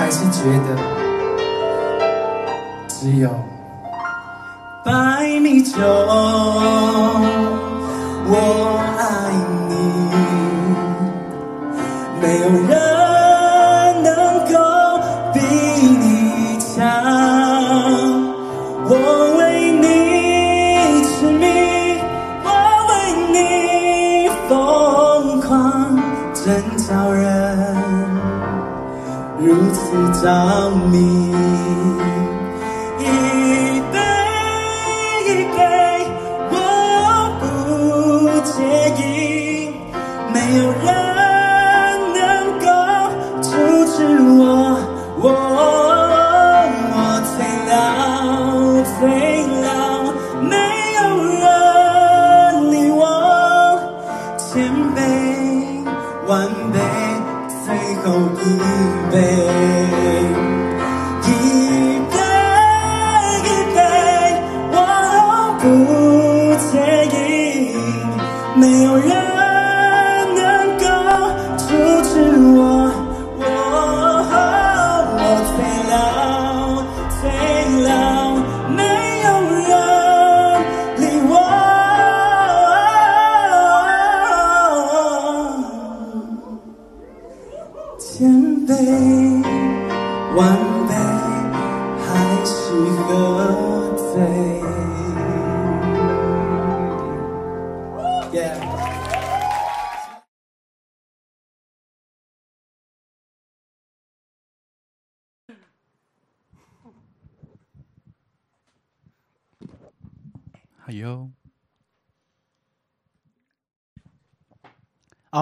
[0.07, 0.76] 还是觉得
[2.86, 3.28] 只有
[4.84, 5.76] 白米酒。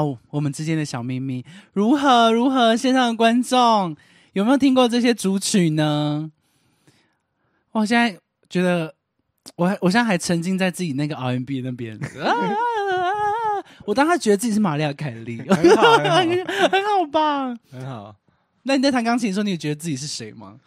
[0.02, 2.76] 哦，我们之间的小秘密如何如何？
[2.76, 3.96] 线上的观众
[4.32, 6.30] 有没有听过这些主曲呢？
[7.72, 8.18] 我现在
[8.48, 8.94] 觉得，
[9.56, 11.98] 我还我现在还沉浸在自己那个 R&B 那边，
[13.86, 17.54] 我当时觉得自己是玛利亚凯莉，很好很好很好吧？
[17.70, 18.16] 很好。
[18.62, 20.58] 那你在弹钢琴的时候，你有觉得自己是谁吗？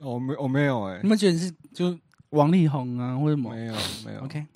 [0.00, 1.98] 哦我没我没有哎你，们觉得你是就
[2.30, 3.74] 王力宏啊，或者什么没有
[4.06, 4.20] 没有。
[4.24, 4.46] ？OK，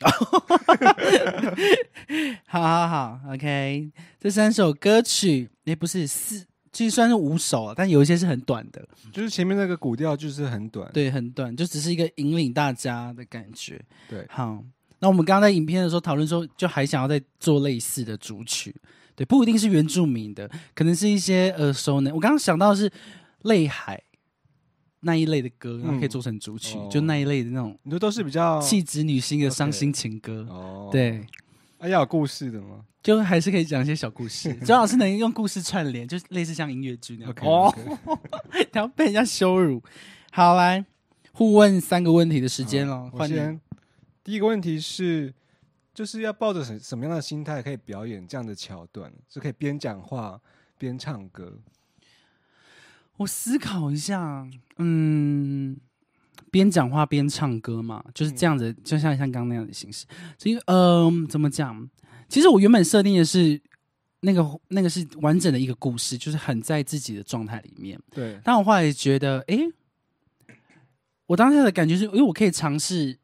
[2.46, 3.90] 好好好，OK，
[4.20, 10.90] 这三首歌曲，诶，不是四，其实算是五首啊，但有一些是很短的，就是前面那个古调就是很短。
[10.92, 13.80] 对，很短，就只是一个引领大家的感觉。
[14.08, 14.62] 对好，
[14.98, 18.74] 那我们刚刚在影片的时候讨论说，就还想要再做类似的主曲，
[19.14, 22.14] 对，不一定是原住民的，可能是一些耳熟能。
[22.14, 22.90] 我刚刚想到的是
[23.42, 24.02] 泪海
[25.04, 30.46] 那一类的歌，然后可以做成主曲，哦就那一类的那种你说都是比较气质女星的伤心情歌。
[30.50, 31.24] 哦，对，
[31.78, 34.52] 啊，要有故事的吗就还是可以讲一些小故事。
[34.60, 37.34] 周老师能用故事串联，就是类似像音乐剧那样。
[37.42, 37.74] 哦，
[38.72, 39.82] 然后被人家羞辱。
[40.32, 40.84] 好，来
[41.32, 43.34] 互问三个问题的时间了，我换你。
[43.34, 43.60] 先。
[44.22, 45.34] 第一个问题是，
[45.92, 49.12] 就是要抱着什什么样的心态可以表演这样的桥段？
[49.28, 50.40] 是可以边讲话
[50.78, 51.58] 边唱歌？
[53.16, 54.46] 我思考一下，
[54.78, 55.76] 嗯，
[56.50, 60.04] 边讲话边唱歌嘛，就是这样子，就像像刚刚那样的形式。
[60.38, 61.88] 所以，嗯、怎么讲？
[62.28, 63.60] 其实我原本设定的是
[64.20, 68.00] 那个那个是完整的一个故事，就是很在自己的状态里面。
[68.10, 69.58] 对，但我后来觉得，哎，
[71.26, 73.16] 我当下的感觉是，因为我可以尝试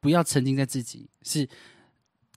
[0.00, 1.46] 不要沉浸在自己，是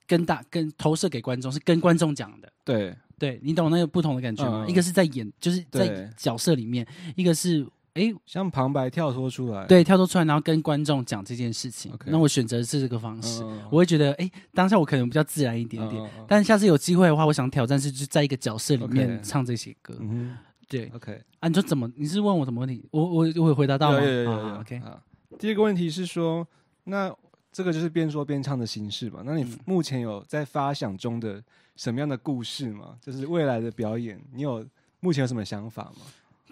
[0.06, 2.52] 跟大跟投射给观众，是跟观众讲的。
[2.64, 4.64] 对，对你懂那个不同的感觉吗？
[4.66, 6.84] 嗯一个是在演，就是在对角色里面；
[7.16, 9.66] 一个是诶，像旁白跳脱出来。
[9.66, 11.92] 对跳脱出来，然后跟观众讲这件事情。
[11.92, 16.00] OK 那我选择是这个方式，嗯，我会觉得，诶，当下我可能比较自然一点点。
[16.02, 19.96] 嗯嗯但下次有机会的话，我想挑战是就在一个角色里面 OK 唱这些歌。
[20.00, 20.36] 嗯
[20.68, 21.22] 对哼，OK。
[21.40, 21.90] 啊，你说怎么？
[21.96, 22.86] 你是问我什么问题？
[22.92, 24.00] 我我我有回答到吗？
[24.00, 25.02] 有有有有啊 OK，啊。
[25.38, 26.46] 第二个问题是说，
[26.84, 27.12] 那
[27.50, 29.22] 这个就是边说边唱的形式嘛？
[29.24, 31.42] 那你嗯目前有在发想中的
[31.78, 32.98] 什么样的故事吗？
[33.00, 34.66] 就是未来的表演，你有
[35.00, 36.02] 目前有什么想法吗？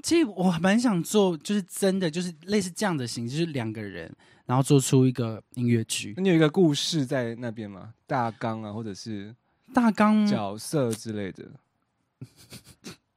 [0.03, 4.11] 其实我蛮想做，就是真的就是类似这样的形式，就是两个人，
[4.45, 7.93] 然后做出一个音乐剧那你有一个故事在那边吗？
[8.07, 9.35] 大纲啊，或者是
[9.75, 10.27] 大纲。
[10.27, 11.45] 角色之类的？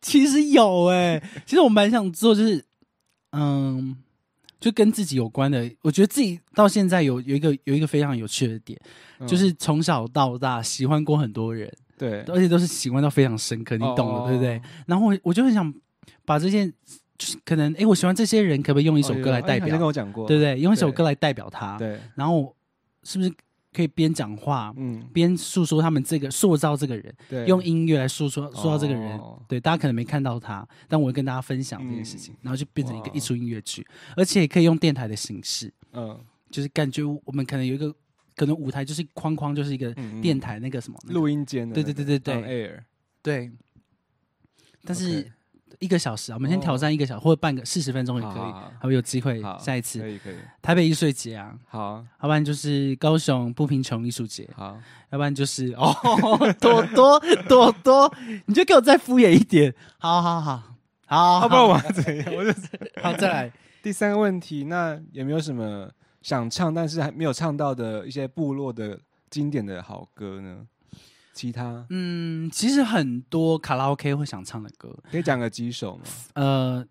[0.02, 2.66] 其实有哎、其实我蛮想做，就是
[3.34, 3.96] 嗯，
[4.60, 5.70] 就跟自己有关的。
[5.82, 8.80] 我觉得自己到现在有有一个有一个非常有趣的点，
[9.20, 14.62] 嗯就是从小到大喜欢过很多人，对，而且都是喜欢到非常深刻，你懂的，哦对不对？？
[14.88, 15.72] 然后我我就很想
[16.24, 16.74] 把这件，
[17.18, 19.76] 就是可能哎，我喜欢这些人，可不可以用一一首歌来代表？
[19.76, 19.88] 哦跟？
[19.88, 20.58] 我讲过，对不对？
[20.62, 22.56] 用一首歌来代表他，对，然后
[23.04, 23.30] 是不是
[23.74, 29.18] 可以边讲话嗯，边诉说他们这个塑造这个人，对，用音乐来诉说塑造这个人？
[29.18, 29.40] 哦。
[29.48, 32.38] 对，大家可能没看到他，但我会跟大家分享这件事情，嗯。
[32.44, 33.12] 然后就变成一个哇。
[33.14, 33.86] 一出音乐剧，
[34.16, 36.18] 而且也可以用电台的形式，嗯。
[36.50, 37.94] 就是感觉我们可能有一个
[38.40, 41.20] 可能舞台就是框框就是一个电台那个什么那个。
[41.20, 42.20] 录音间的对那个，对对。
[42.20, 42.80] 对对 air，
[43.22, 43.52] 对，
[44.86, 45.30] 但是
[45.80, 50.00] 一个小时啊，我们先哦挑战一个小时或者半个四十分钟也可以，还会有机会，下一次。
[50.00, 52.06] 可以可以，台北艺术节啊，好。
[52.22, 54.80] 要不然就是高雄不贫穷艺术节，好，
[55.10, 55.94] 要不然就是 哦
[56.62, 57.20] 朵朵
[57.50, 58.14] 朵朵，
[58.46, 60.64] 你就给我再敷衍一点，好好好。
[61.08, 62.34] 好，要不然我要怎样？
[62.36, 62.54] 我就
[63.02, 63.52] 好再来，
[63.84, 65.92] 第三个问题，那有没有什么
[66.22, 69.00] 想唱但是还没有唱到的一些部落的
[69.30, 70.68] 经典的好歌呢？
[71.34, 76.04] 其他嗯，其实很多卡拉 OK 会想唱的歌，可以讲个几首吗？
[76.34, 76.86] 呃，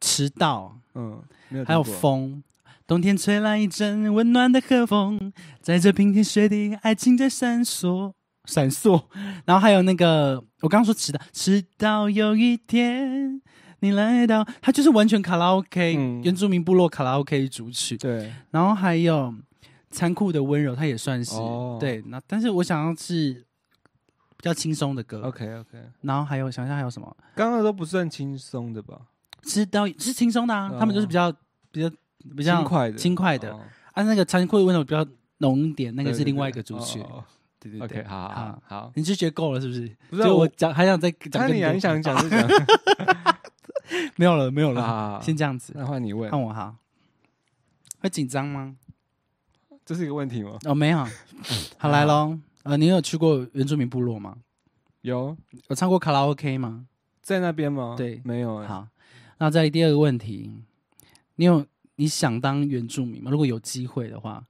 [0.00, 2.42] 迟到，嗯，没有，还有风。
[2.86, 8.12] 冬天吹来一阵温暖的和风，在这冰天雪地，爱情在闪烁
[8.44, 9.04] 闪烁。
[9.44, 13.40] 然后还有那个，我刚刚说迟到，迟到有一天
[13.80, 17.96] 你来到，它就是完全卡拉 OK，、嗯原住民部落卡拉 OK 主曲。
[17.96, 19.34] 对，然后还有
[19.90, 22.02] 残酷的温柔，它也算是、哦对。
[22.06, 23.34] 那但是我想要是
[24.36, 25.22] 比较轻松的歌。
[25.22, 27.16] OK OK，然后还有想想还有什么？
[27.34, 29.00] 刚刚都不算轻松的吧？
[29.44, 31.32] 是都是轻松的啊，哦他们就是比较
[31.72, 31.90] 比较
[32.36, 33.50] 比较轻快的，轻快的。
[33.52, 33.60] 哦
[33.92, 35.04] 啊，那个残酷的温柔比较
[35.38, 37.02] 浓一点，那个是另外一个主曲。
[37.60, 38.92] 对对哦对 OK，好好好好。
[38.96, 39.96] 你就觉得够了是不是？
[40.08, 42.48] 不是啊我就我讲还想再讲更多你想讲就讲。
[44.16, 45.72] 没有了没有了，先这样子。
[45.76, 46.76] 那换你问换，我哈，
[48.00, 48.76] 会紧张吗？
[49.84, 50.56] 这是一个问题吗？
[50.64, 51.04] 哦，没有。
[51.76, 54.36] 好来喽，呃，你有去过原住民部落吗？
[55.00, 55.36] 有
[55.68, 56.86] 有唱过卡拉 OK 吗？
[57.20, 57.94] 在那边吗？
[57.96, 58.66] 对没有欸。
[58.66, 58.86] 好，
[59.38, 60.62] 那再第二个问题，
[61.34, 63.30] 你有你想当原住民吗？
[63.30, 64.44] 如果有机会的话，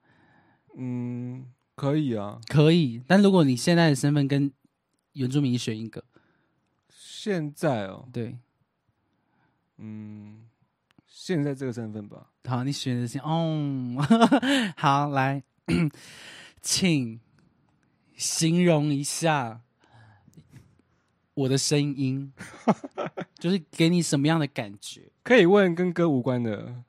[0.77, 1.47] 嗯，
[1.81, 2.39] 可以啊。
[2.47, 3.03] 可以。
[3.07, 4.53] 但如果你现在的身份跟
[5.15, 6.05] 原住民选一个，
[6.91, 8.37] 现在哦，对，
[9.79, 10.47] 嗯，
[11.07, 12.27] 现在这个身份吧。
[12.45, 13.97] 好，你选的是哦，
[14.77, 15.43] 好，来，
[16.61, 17.19] 请
[18.15, 19.63] 形容一下
[21.33, 22.31] 我的声音，
[23.41, 25.11] 就是给你什么样的感觉？
[25.23, 26.85] 可以问跟歌无关的，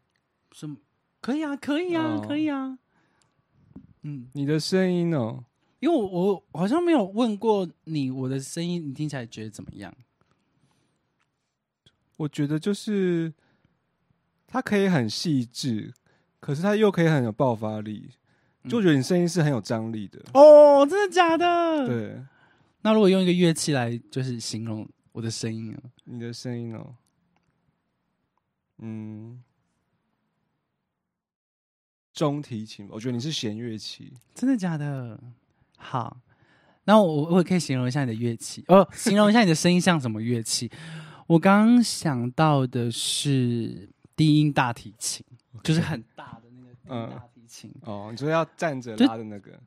[0.52, 0.76] 什么？
[1.22, 2.78] 可以啊，可以啊，哦可以啊。
[4.04, 5.44] 嗯，你的声音哦，
[5.80, 9.96] 因为我我好像没有问过你，我的声音你听起来觉得怎么样？
[12.18, 13.34] 我觉得就是
[14.48, 15.94] 它可以很细致，
[16.40, 18.12] 可是它又可以很有爆发力，
[18.68, 20.24] 就觉得你声音是很有张力的。
[20.34, 21.88] 哦，真的假的？。
[21.88, 22.24] 对，
[22.82, 25.80] 那如果用一个乐器来就是形容我的声音呢？
[26.04, 26.96] 你的声音哦，
[28.80, 29.42] 嗯，
[32.22, 34.14] 中提琴，我觉得你是弦乐器。
[34.36, 35.20] 真的假的？
[35.76, 36.16] 好，
[36.84, 40.70] 那我我也可以形容一下你的乐器哦，形容一下你的声音像什么乐器？
[41.26, 45.26] 我刚刚想到的是低音大提琴，
[45.64, 47.74] 就是很大的那个低音大提琴。
[47.82, 49.60] 哦，你说要站着拉的那个，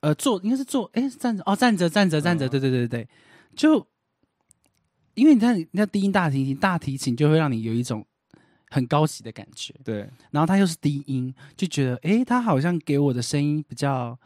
[0.00, 3.08] 呃，坐应该是坐，哎，是站着哦，站着站着站着，嗯对对对对对，
[3.54, 3.86] 就
[5.12, 8.06] 因为你看，你看低音大提琴，大提琴就会让你有一种
[8.70, 14.18] 很高级的感觉，对，然后他又是低音，就觉得哎，他好像给我的声音比较，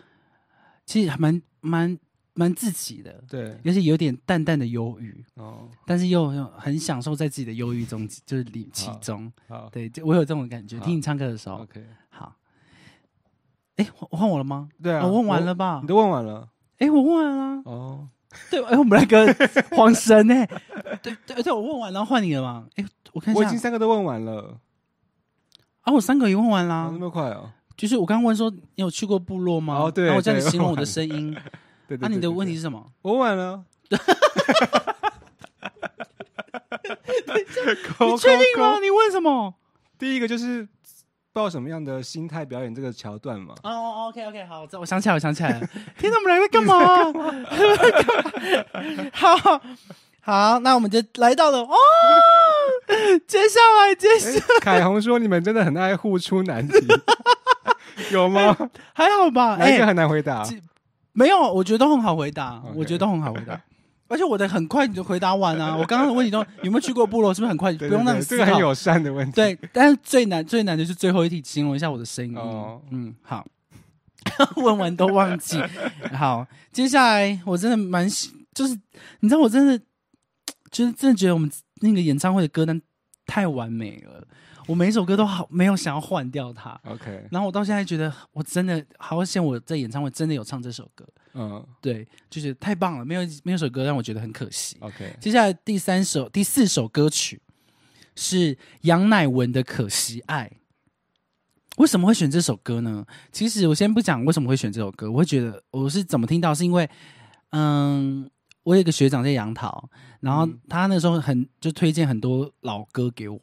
[0.84, 1.99] 其实还蛮蛮
[2.34, 9.32] 蛮自己的，对，而且有点淡淡的忧郁，哦，但是又又很享受在自己的忧郁中，就是里其中。
[9.49, 12.36] 好对，就我有这种感觉，好听你唱歌的时候，，OK，好。
[13.76, 14.68] 哎，我换我了吗？
[14.80, 15.88] 对啊，哦我问完了吧你？
[15.88, 17.62] 都问完了，哎，我问完了。
[17.64, 18.09] 哦，
[18.51, 19.26] 对，哎，我们来个
[19.76, 20.47] 黄神哎，
[21.03, 22.66] 对对对，我问完，然后换你了嘛？
[22.76, 24.59] 哎，我看一下我已经三个都问完了，
[25.82, 26.99] 啊，我三个也问完啦啊，那。
[26.99, 29.74] 么快哦，就是我刚刚问说你有去过部落吗？
[29.78, 31.32] 哦对然后我叫你形容我的声音。
[31.87, 32.93] 对对那、你的问题是是什么？
[33.03, 33.99] 我问完了， 你
[38.16, 38.78] 确定吗？？
[38.80, 39.55] 你问什么？
[39.99, 40.66] 第一个就是
[41.35, 43.57] 抱什么样的心态表演这个桥段嘛？
[43.64, 45.66] 哦，OK OK，好，我想起来，我想起来了。
[45.99, 46.78] 天哪，我们两个在干嘛？
[49.12, 49.61] 好
[50.20, 51.74] 好，那我们就来到了哦。
[53.26, 56.76] 接下来，接下来凯红说你们真的很爱互出难题，
[58.14, 58.57] 有吗？
[58.93, 59.57] 还好吧？
[59.57, 60.45] 哪一个哎，很难回答？
[60.45, 60.55] 这
[61.12, 63.61] 没有，我觉得都很好回答我觉得都很好回答。
[64.09, 65.74] 而且我的很快你就回答完啊！
[65.78, 67.72] 我刚刚的问题中有没有去过部落，是不是很快？
[67.72, 68.44] 不用对对让你思考。
[68.44, 69.32] 这个很友善的问题。
[69.32, 72.36] 对，但是最难最难的是最后一题，形容一下我的声音。
[72.36, 73.46] 哦嗯，好，
[74.57, 75.59] 问完都忘记。
[76.14, 78.78] 好，接下来我真的蛮喜，就是
[79.20, 79.78] 你知道，我真的
[80.70, 81.50] 就是真的觉得我们
[81.80, 82.80] 那个演唱会的歌单
[83.26, 84.26] 太完美了，
[84.66, 86.78] 我每一首歌都好没有想要换掉它。
[86.84, 94.76] OK，然后我到现在觉得，我真的好险，我在演唱会真的有唱这首歌，嗯对，就是太棒了，没有没有一首歌让我觉得很可惜。
[94.80, 97.41] ，OK，接下来第三首、第四首歌曲
[98.14, 100.51] 是杨乃文的《可惜爱》。
[101.78, 103.05] 为什么会选这首歌呢？
[103.32, 106.89] 其实我先不讲为什么会选这首歌，我会觉得我是怎么听到，是因为，
[107.51, 108.30] 嗯，
[108.62, 113.41] 我有一个学长在杨桃，然后嗯他那时候很就推荐很多老歌给我，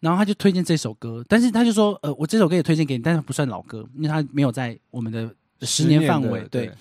[0.00, 6.46] 然后他就推荐这首歌，但是他就说，呃，我这首歌也推荐给你，但是不算老歌，因为他没有在我们的十年范围。
[6.50, 6.74] 对，对，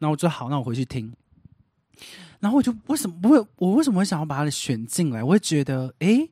[0.00, 1.12] 然后我就好，那我回去听。
[2.40, 3.46] 然后我就为什么不会？
[3.56, 5.22] 我为什么会想要把它选进来？
[5.22, 6.28] 我会觉得，哎，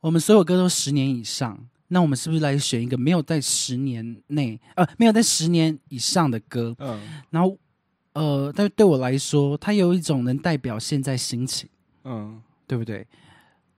[0.00, 6.74] 我们所有歌都十年以上，那我们是不是来选一个没有在十年内，呃，没有在十年以上的歌？
[6.78, 7.00] 嗯
[7.30, 7.58] 然后，
[8.12, 11.68] 呃，但对我来说，它有一种能代表现在心情，
[12.04, 13.06] 嗯对不对？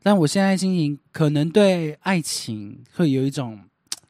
[0.03, 3.59] 但我现在心情可能对爱情会有一种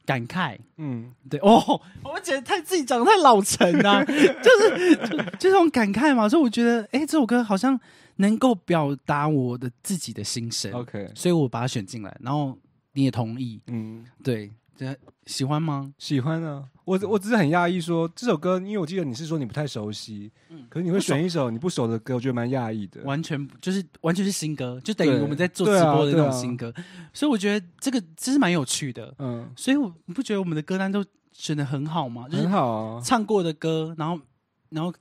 [0.06, 4.12] 感慨，嗯，对哦， 我觉得太自己讲的太老成啊， 就
[4.60, 7.78] 是就就这种感慨嘛，所以我觉得，哎，这首歌好像
[8.16, 12.56] 能够表达我的自己的心声，OK，所以我把它选进来，然后
[12.92, 14.96] 你也同意，嗯，对，这
[15.26, 15.92] 喜欢吗？
[15.98, 16.64] 喜欢啊。
[16.84, 23.02] 我我只是很讶异说这首歌，因为我记得你是说你不太熟悉，嗯可是你会选一首你不熟的歌，我觉得蛮讶异的。
[23.04, 26.70] 完全就是完全是新歌，就等于我们在做直播的那种新歌，
[27.14, 29.14] 所以我觉得这个其实蛮有趣的。
[29.18, 31.02] 嗯，所以我你不觉得我们的歌单都
[31.32, 32.28] 选的很好吗？
[32.28, 33.00] 就是很好啊。
[33.02, 34.20] 唱过的歌，然后
[34.68, 34.92] 然后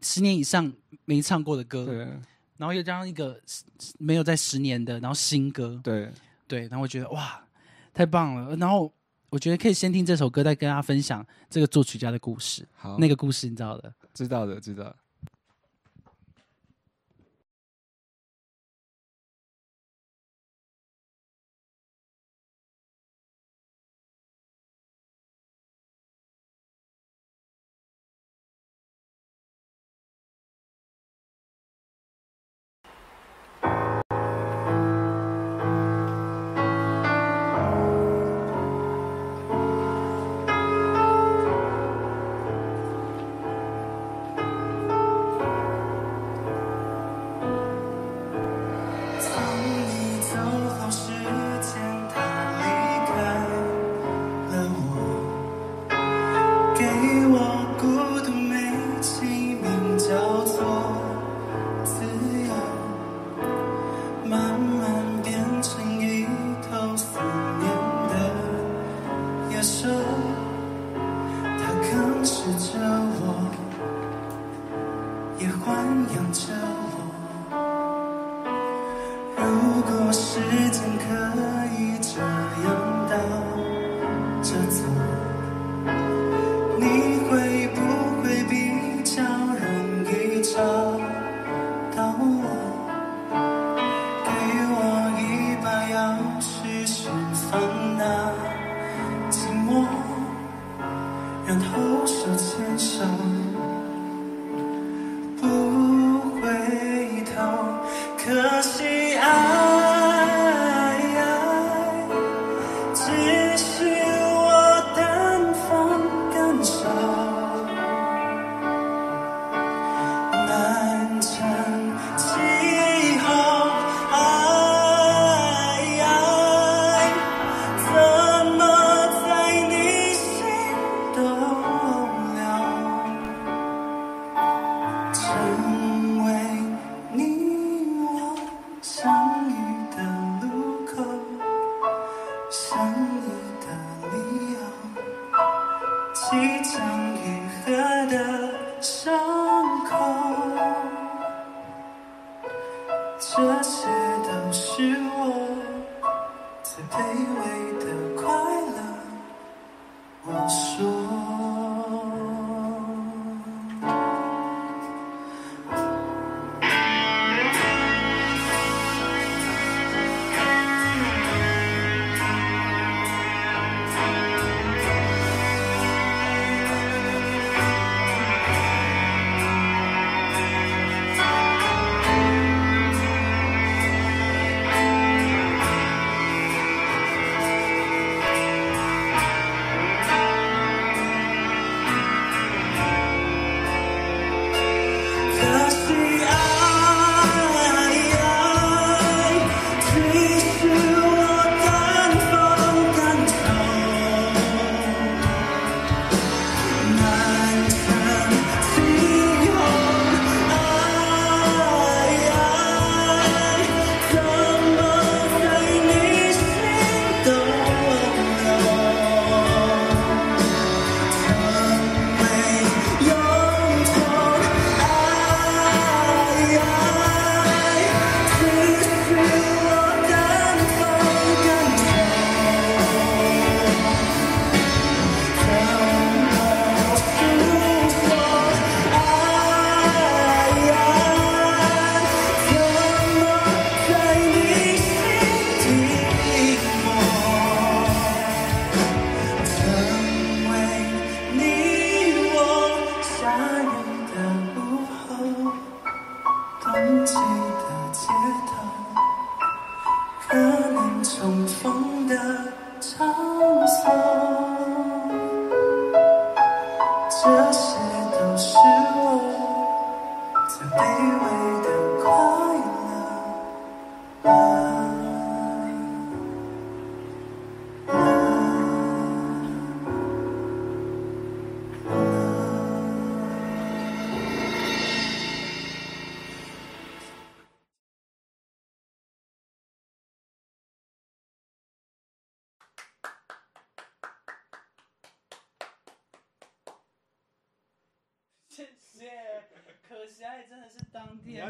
[0.00, 0.72] 十年以上
[1.04, 1.96] 没唱过的歌，对
[2.58, 3.40] 然后又加上一个
[3.98, 6.12] 没有在十年的，然后新歌，对，
[6.46, 7.42] 对，然后我觉得哇，
[7.92, 8.54] 太棒了。
[8.56, 8.92] 然后
[9.30, 12.66] 我觉得可以先听这首歌，再跟大家分享这个作曲家的故事。
[12.74, 14.94] 好，那个故事你知道的，知道的知道。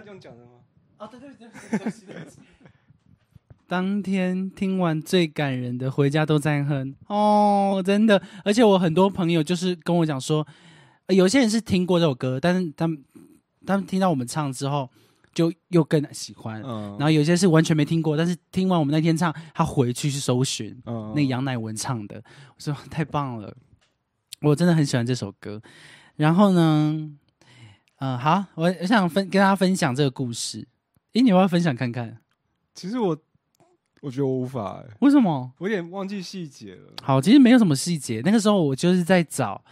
[0.09, 0.53] 这样讲的吗？
[0.97, 2.39] 啊，对对对对对不起对不起。
[3.67, 8.23] 当天听完最感人的，回家都在哼哦，真的。
[8.43, 10.47] 而且我很多朋友就是跟我讲说，
[11.09, 13.05] 呃有些人是听过这首歌，但是他们
[13.67, 14.89] 他们听到我们唱之后，
[15.35, 16.63] 就又更喜欢。
[16.63, 22.17] 嗯然后有些是完全没听过，但是听完我们那天唱，他回去去搜寻嗯那个杨乃文唱的，
[22.57, 23.55] 我说太棒了，
[24.41, 25.61] 我真的很喜欢这首歌。
[26.17, 27.11] 然后呢，
[27.99, 30.67] 嗯、好，我我想分跟大家分享这个故事。
[31.15, 32.19] 诶，你要不要分享看看？
[32.75, 33.19] 其实我
[34.01, 35.53] 我觉得我无法、欸，为什么？
[35.59, 36.93] 我有点忘记细节了。
[37.03, 38.23] 好，其实没有什么细节。
[38.25, 39.65] 那个时候我就是在找，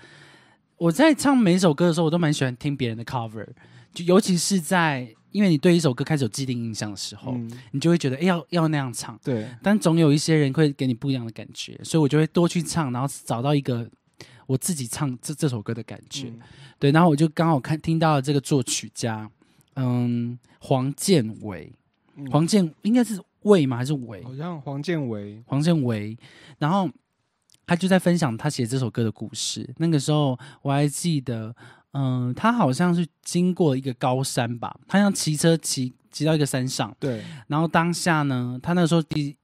[0.76, 3.46] 我在唱每一首歌的时候，我都蛮喜欢听别人的 cover，
[3.94, 9.16] 就尤其是在因为你对一首歌开始有既定印象的时候，嗯，你就会觉得要要那样唱。
[9.22, 13.88] 对，但总有一些人会给你不一样的感觉，所以我就会多去唱，然后找到一个
[14.46, 16.28] 我自己唱这这首歌的感觉。
[16.28, 16.40] 嗯
[16.78, 19.30] 对，然后我就刚好看听到了这个作曲家，
[19.76, 21.72] 嗯，黄建伟，
[22.16, 23.78] 嗯黄建应该是魏吗？
[23.78, 24.22] 还是伟？
[24.22, 26.16] 好像黄建伟，黄建伟，
[26.58, 26.90] 然后
[27.66, 29.72] 他就在分享他写这首歌的故事。
[29.78, 31.56] 那个时候我还记得，
[31.92, 39.34] 嗯、他好像是经过一个高山吧，他像骑车骑骑到一个山上，对，然后当下呢，他那时候第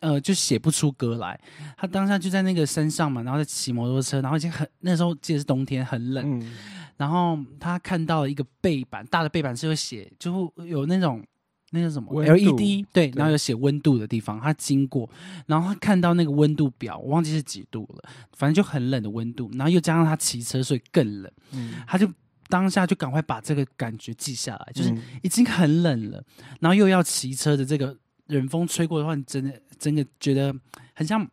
[0.00, 1.40] 呃就写不出歌来，
[1.76, 6.52] 他当下就在那个山上嘛，然后在骑摩托车，然后已经很那时候记得是冬天，很冷，嗯，
[6.96, 11.24] 然后他看到了一个背板，大的背板是会写，就会有那种
[11.70, 15.08] 那个什么 LED，对，对然后有写温度的地方，他经过，
[15.46, 21.74] 然后他看到那个温度表，我忘记是几度了，反正就很冷的温度，然后又加上他骑车，所以更冷，嗯。
[21.86, 22.08] 他就
[22.48, 25.02] 当下就赶快把这个感觉记下来，就是嗯。
[25.22, 26.24] 已经很冷了，
[26.60, 27.94] 然后又要骑车的这个
[28.28, 30.54] 冷风吹过的话，你真的真的觉得
[30.94, 31.28] 很像，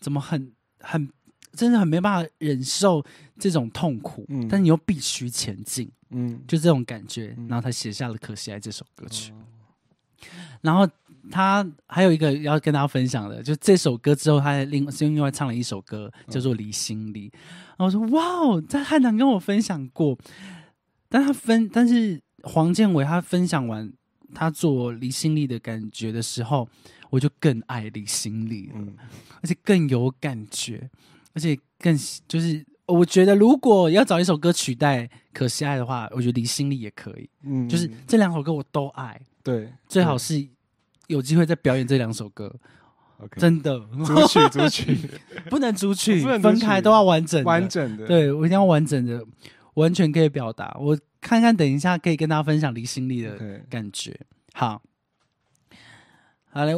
[0.00, 1.08] 怎么很很
[1.52, 3.04] 真的很没办法忍受
[3.38, 9.32] 这种痛苦，嗯但你又必须前进，嗯，就这种感觉，嗯然后他写下了《可惜爱》这首歌曲。
[9.32, 9.36] 哦
[10.60, 10.84] 然后
[11.30, 17.30] 他还有一个要跟大家分享的，就这首歌之后，他还另另外唱了一首歌，叫做《离心力》。
[17.76, 20.18] 然后我说：“哇哦，在汉南跟我分享过。”
[21.08, 23.92] 但他分，但是黄建伟他分享完
[24.34, 26.68] 他做《离心力》的感觉的时候，
[27.10, 28.94] 我就更爱《离心力》了，嗯
[29.40, 30.90] 而且更有感觉，
[31.34, 31.96] 而且更
[32.26, 32.64] 就是。
[32.88, 35.02] 我觉得，如果要找一首歌取代
[35.34, 37.28] 《可惜爱》的话，我觉得《离心力》也可以。
[37.42, 40.42] 嗯，就是这两首歌我都爱，对，最好是
[41.06, 42.50] 有机会再表演这两首歌
[43.36, 44.96] 真的组曲组曲
[45.50, 47.68] 不能逐曲不能组曲 分开，都要完整的完。
[47.68, 49.22] 整的，，对我一定要完整的，
[49.74, 50.74] 完全可以表达。
[50.80, 53.36] 我看看，等一下可以跟大家分享离心力的。
[53.68, 54.18] 感觉。
[54.54, 54.82] 好，
[56.50, 56.72] 好嘞，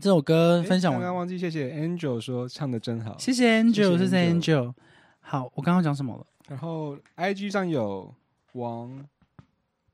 [0.00, 4.72] 这首歌分享完，刚刚忘记谢谢 Angel 说唱的真好，谢谢 Angel，谢谢 Angel。
[5.20, 6.26] 好，我刚刚讲什么了？
[6.48, 8.14] 然后 IG 上有
[8.52, 9.04] 王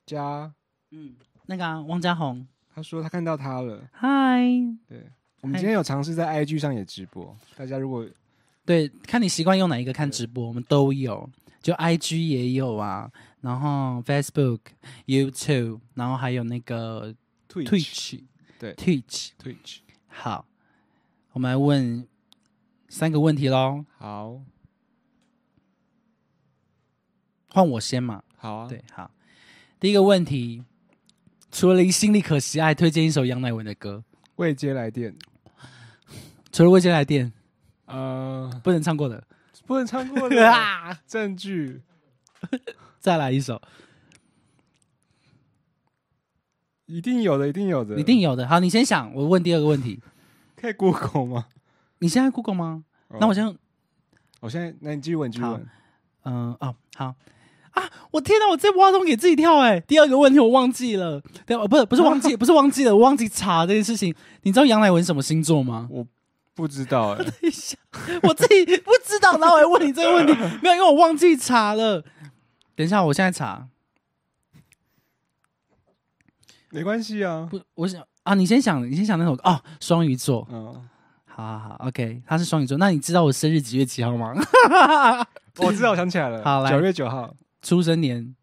[0.04, 0.52] 佳，
[0.90, 1.14] 嗯，
[1.46, 3.88] 那个啊，汪家宏，他说他看到他了。
[3.92, 4.42] 嗨，
[4.88, 5.06] 对，
[5.40, 8.04] 我们今天有尝试在 IG 上也直播，大家如果
[8.66, 11.28] 对，看你习惯用哪一个看直播，我们都有，
[11.62, 13.10] 就 IG 也有啊，
[13.40, 14.60] 然后 Facebook、
[15.06, 17.14] YouTube，然后还有那个
[17.48, 18.22] Twitch
[18.58, 19.30] 对 Twitch。
[19.42, 20.46] Twitch 好，
[21.32, 22.06] 我们来问
[22.88, 24.42] 三个问题喽，好
[27.48, 28.22] 换我先嘛。
[28.36, 29.10] 好啊，对，好，
[29.78, 30.64] 第一个问题，
[31.50, 34.04] 除了离心力可惜爱，推荐一首杨乃文的歌，
[34.36, 35.16] 未接来电，
[36.52, 37.32] 除了未接来电
[37.86, 39.26] 呃，不能唱过的，
[39.66, 41.82] 不能唱过的啊 证据，
[43.00, 43.60] 再来一首，
[46.86, 48.46] 一定有的，一定有的，一定有的。
[48.46, 49.98] 好，你先想，我问第二个问题，
[50.54, 51.46] 可以 Google 吗？
[52.00, 52.84] 你现在 Google 吗？
[53.18, 53.56] 那我哦先，
[54.40, 55.66] 我现在，那你继续问，继续好问。
[56.24, 57.14] 嗯、哦，好。
[57.72, 57.88] 啊！
[58.10, 58.48] 我天哪！
[58.48, 64.12] 我这挖洞给自己跳哎、第二个问题我忘记了，对，哦不是不是忘记， 不是忘记了，我忘记查这件事情。
[64.42, 65.88] 你知道杨乃文什么星座吗？
[65.88, 66.04] 我
[66.52, 67.76] 不知道哎， 等一下，
[68.24, 72.04] 我自己不知道，然后我还问你这个问题，没有，因为我忘记查了。
[72.80, 73.68] 等一下，我现在查。
[76.70, 77.46] 没关系啊。
[77.50, 80.88] 不，我想啊，你先想，你先想那首歌哦，双鱼座，嗯，
[81.26, 84.32] 好好好，OK，他是双鱼座，那你知道我生日几月几号吗？
[85.60, 86.40] 我知道，我想起来了。
[86.44, 88.34] 好来九月九号，出生年，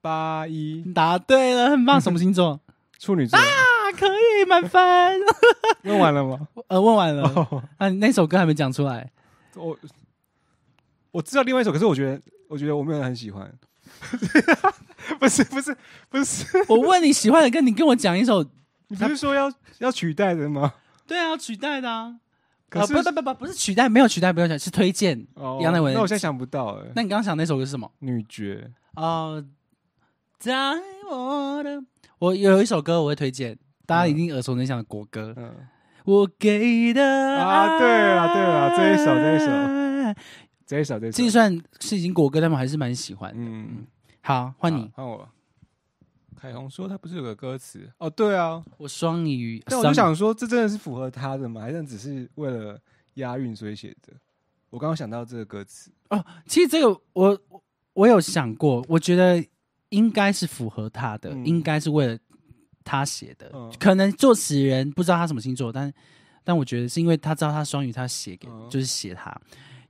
[0.00, 2.60] 八一你答对了，很棒，什么星座？
[2.98, 3.38] 处女座。
[3.38, 3.44] 啊，
[3.96, 4.82] 可以满分。
[5.84, 6.48] 问完了吗？
[6.66, 9.12] 呃，问完了，哦啊，你那首歌还没讲出来，
[9.54, 9.78] 我
[11.12, 13.52] 我知道另外一首，可是我觉得我觉得我没有很喜欢。
[15.20, 15.76] 不是不是
[16.08, 18.42] 不是，我问你喜欢的歌，你跟我讲一首，
[18.88, 20.72] 你不是说要要取代的吗？
[21.06, 22.16] 对啊，取代的啊，
[22.70, 25.26] 可是啊不不不不，不是取代，没有取代，不用讲，是推荐。
[25.34, 26.90] 哦杨乃文那我现在想不到哎。
[26.96, 27.90] 那你刚刚想那首歌是什么？
[28.00, 29.44] 女爵，哦，
[30.38, 30.54] 在
[31.10, 31.82] 我的，
[32.18, 35.54] 我有一首歌我会推荐，大家一定耳熟能详的国歌，嗯，
[36.04, 37.02] 我给的
[37.42, 39.52] 啊对啊对啊这一首这一首首，
[40.66, 43.38] 这一首这一首，计算是已经国歌，他们还是蛮喜欢的。
[43.38, 43.86] 嗯，
[44.20, 44.90] 好，换你。
[44.94, 45.28] 好，换我。
[46.36, 47.90] 凯虹说他不是有个歌词？
[47.98, 51.62] 哦，对啊，我双鱼，但我就想说，这真的是符合他的吗？
[51.62, 52.78] 还是只是为了
[53.14, 54.12] 押韵所以写的？
[54.68, 57.62] 我刚刚想到这个歌词，哦，其实这个我我
[57.92, 59.42] 我有想过，我觉得
[59.90, 61.46] 应该是符合他的，嗯。
[61.46, 62.18] 应该是为了
[62.82, 63.50] 他写的。
[63.54, 63.72] 嗯。
[63.78, 65.90] 可能作词人不知道他什么星座，但
[66.42, 68.68] 但我觉得是因为他知道他双鱼，他写给、嗯。
[68.68, 69.34] 就是写他，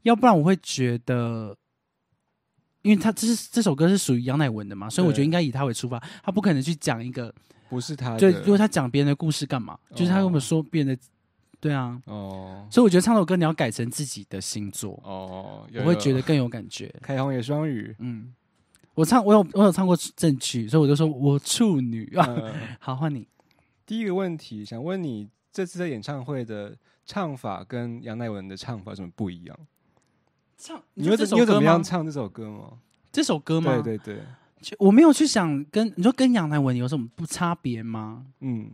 [0.05, 1.55] 要不然我会觉得。
[2.83, 7.35] 因为他这是这首歌是属于杨乃文的嘛，所以我觉得应该以他为出发，他不可能去讲一个，
[7.71, 9.75] 不是他的，就如果他讲别人的故事干嘛？
[9.95, 11.03] 就是他跟我们哦说别人的，
[11.59, 16.95] 对啊，哦所以我觉得唱首歌你要改成自己的星座，哦，我会觉得更有感觉。
[17.01, 18.35] 开红也双鱼，嗯，
[18.93, 22.27] 我唱我有我有唱过正曲，所以我就说我处女啊。
[22.29, 23.27] 嗯 好，换你。
[23.87, 26.77] 第一个问题想问你，这次的演唱会的
[27.07, 29.59] 唱法跟杨乃文的唱法有什么不一样？
[30.57, 31.83] 唱你会这首你会怎么样？
[31.83, 32.73] 唱这首歌吗？
[33.13, 33.81] 这首歌吗？
[33.83, 34.23] 对对对，
[34.61, 38.27] 就我没有去想跟你说跟杨乃文有什么不差别吗？
[38.41, 38.71] 嗯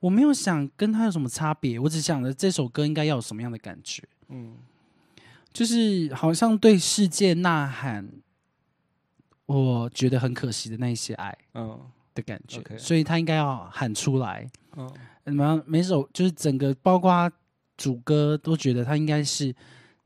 [0.00, 4.56] 我没有想跟他有什么差别，我只想着这首歌应该要有什么样的感觉，嗯
[5.52, 8.08] 就是好像对世界呐喊，
[9.46, 11.78] 我觉得很可惜的那一些爱嗯
[12.14, 14.46] 的感觉所以他应该要喊出来。
[14.76, 14.90] 嗯
[15.24, 17.30] 那么每首就是整个包括
[17.76, 19.54] 主歌都觉得他应该是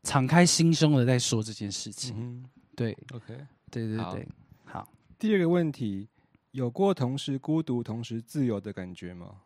[0.06, 2.14] 敞开心胸的在说这件事情。
[2.16, 2.44] 嗯
[2.76, 3.34] 对，OK。
[3.70, 4.28] 对对对，
[4.64, 4.88] 好。
[5.18, 6.08] 第二个问题，
[6.52, 9.40] 有过同时孤独同时自由的感觉吗？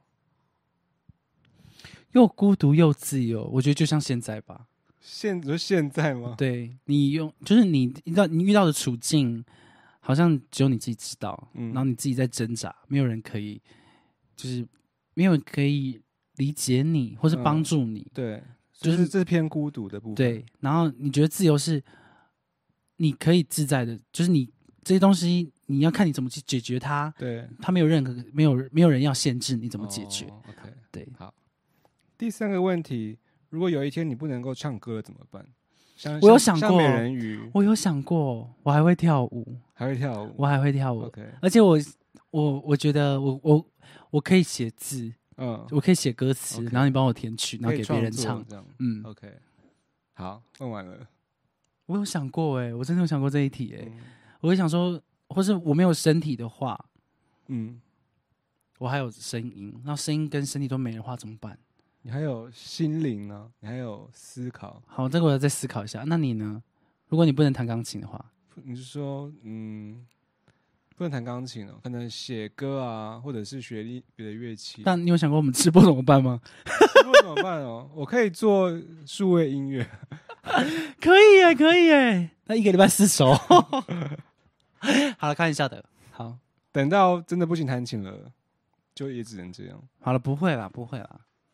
[2.12, 4.66] 又孤独又自由，我觉得就像现在吧。
[5.00, 6.34] 现就现在吗？
[6.36, 9.42] 对你用，就是你遇到你遇到的处境，
[10.00, 13.62] 好像只有你自己知道，嗯然后你自己在挣扎，没有人可以，
[14.36, 14.66] 就是
[15.14, 16.02] 没有人可以
[16.36, 18.10] 理解你或是嗯帮助你。
[18.12, 18.42] 对，
[18.80, 20.14] 就就是是这偏孤独的部分。
[20.14, 21.82] 对，然后你觉得自由是
[22.96, 24.50] 你可以自在的，就是你
[24.82, 30.24] 这些东西你要看你怎么去解决它，对，它没有任何没有没有人要限制你怎么解决。
[30.26, 31.32] 哦 OK，对，好
[32.16, 33.18] 第三个问题，
[33.50, 35.46] 如果有一天你不能够唱歌了怎么办？
[35.96, 40.34] 像我有想过美人鱼我有想过，我还会跳舞，还会跳舞。
[40.38, 41.78] 我还会跳舞，OK，而且我
[42.30, 43.66] 我我觉得我我
[44.12, 48.46] 我可以写字，嗯，我可以写歌词然后你帮我填曲，然后给别人唱。
[48.46, 48.64] 这样。
[48.78, 49.32] 嗯，OK，
[50.12, 51.08] 好，问完了。
[51.86, 53.98] 我有想过哎、我真的有想过这一题哎、嗯
[54.40, 54.98] 我会想说，
[55.28, 56.78] 或是我没有身体的话，
[57.48, 57.80] 嗯，
[58.78, 61.58] 我还有声音，那声音跟身体都没的话怎么办？
[62.02, 64.82] 你还有心灵呢，你还有思考。
[64.86, 66.04] 好，这个我要再思考一下。
[66.06, 66.62] 那你呢？
[67.08, 68.24] 如果你不能弹钢琴的话，
[68.62, 70.06] 你是说，嗯，
[71.00, 74.82] 不能弹钢琴哦，可能写歌啊，或者是学历别的乐器。
[74.84, 76.38] 但你有想过我们直播怎么办吗？
[76.62, 77.90] 那怎么办哦？
[77.94, 78.70] 我可以做
[79.06, 79.88] 数位音乐。
[81.00, 82.28] 可以耶，可以耶。
[82.44, 83.32] 那一个礼拜四首。
[85.16, 85.82] 好了，开玩笑的。
[86.10, 86.36] 好，
[86.70, 88.30] 等到真的不行弹琴了，
[88.94, 89.82] 就也只能这样。
[90.02, 91.08] 好了，不会啦，不会啦。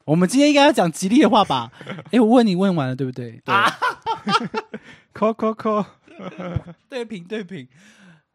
[0.06, 1.70] 我们今天应该要讲吉利的话吧？
[2.10, 3.40] 哎、我问你问完了，对不对？
[3.44, 3.54] 对，
[5.12, 5.86] 扣扣扣。
[6.88, 7.68] 对平对平。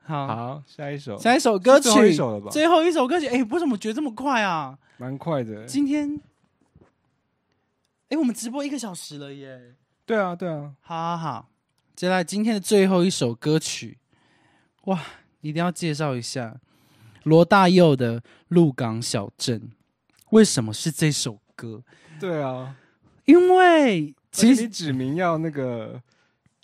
[0.04, 2.50] 好，好，下一首，下一首歌曲，最后一首了吧？
[2.52, 3.28] 最后一首歌曲。
[3.28, 4.78] 哎、为什么觉得这么快啊？
[4.98, 5.66] 蛮快的。
[5.66, 6.20] 今天，
[8.10, 9.76] 哎、我们直播一个小时了耶。
[10.06, 10.74] 对啊，对啊。
[10.82, 11.50] 好好好，
[11.96, 14.00] 接下来今天的最后一首歌曲，
[14.86, 15.00] 哇，
[15.42, 16.60] 一定要介绍一下
[17.24, 18.20] 罗大佑的
[18.50, 19.60] 《鹿港小镇》。
[20.32, 21.84] 为什么是这首歌？
[22.20, 22.76] 对啊，
[23.26, 26.02] 因为其实你指明要那个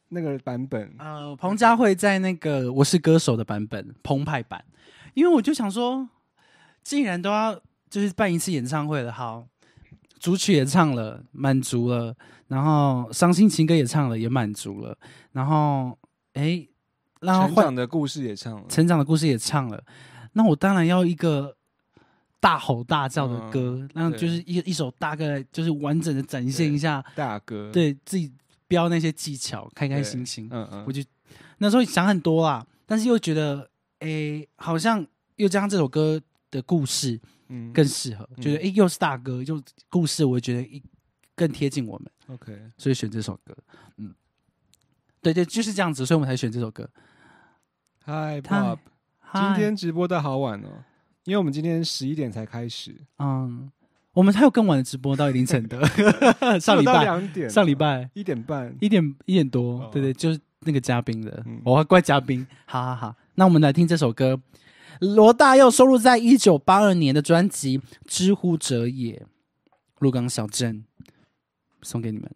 [0.10, 4.64] 那个版本，呃，彭佳慧在那个《我是歌手》的版本澎湃版，
[5.14, 6.08] 因为我就想说，
[6.84, 7.60] 既然都要
[7.90, 9.48] 就是办一次演唱会了，好，
[10.20, 12.16] 主曲也唱了，满足了，
[12.48, 14.98] 然后伤心情歌也唱了，也满足了，
[15.34, 15.98] 然后
[16.34, 16.66] 哎，
[17.20, 18.64] 然后成长的故事也唱了。
[18.70, 19.84] 成长的故事也唱了，
[20.34, 21.56] 那我当然要一个
[22.40, 28.32] 大吼大叫的歌，嗯然后对就是一一首大概就是完整的展现一下大哥，，对自己
[28.68, 30.48] 飙那些技巧，开开心心。
[30.52, 31.04] 嗯嗯，我就
[31.60, 33.70] 那时候想很多啦，但是又觉得，
[34.00, 35.06] 诶，好像
[35.38, 36.22] 又加上这首歌
[36.52, 37.20] 的故事
[37.50, 40.82] 嗯更适合，嗯觉得诶又是大哥，又故事，我觉得一
[41.36, 43.56] 更贴近我们，OK，所以选这首歌。
[43.98, 44.14] 嗯，
[45.22, 46.90] 对对，就是这样子，所以我们才选这首歌。
[48.04, 48.80] 嗨他 Pop，
[49.34, 50.84] 今天直播到好晚哦，
[51.26, 53.70] 因为我们今天十一点才开始，嗯，
[54.18, 55.78] 我们还有更晚的直播到一定程度，
[56.60, 58.10] 上礼拜两点，上礼拜。
[58.16, 59.90] 一点半，一点一点多，哦。
[59.94, 61.44] 对对，就是那个嘉宾的。
[61.46, 64.42] 嗯，我还怪嘉宾，好好好，那我们来听这首歌，
[65.02, 67.78] 罗大佑收录在一九八二年的专辑
[68.08, 69.20] 《知乎者也》，
[70.00, 70.84] 鹿港小镇，
[71.84, 72.28] 送给你们。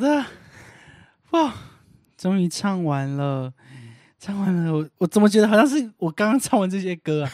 [0.00, 0.24] 的，
[1.30, 1.54] 哇，
[2.16, 3.52] 终于唱完了，
[4.18, 7.32] 唱完了，我我怎么觉得好像是我刚刚唱完这些歌啊？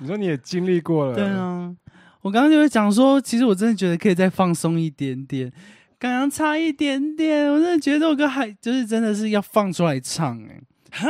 [0.00, 1.74] 你说你也经历过了，对，啊，
[2.20, 5.52] 我刚刚就会讲说，其实我真的觉得可以再放松一点点，
[5.98, 11.08] 刚刚差一点点，我真的觉得这首歌还就是真的是要放出来唱哎、哈，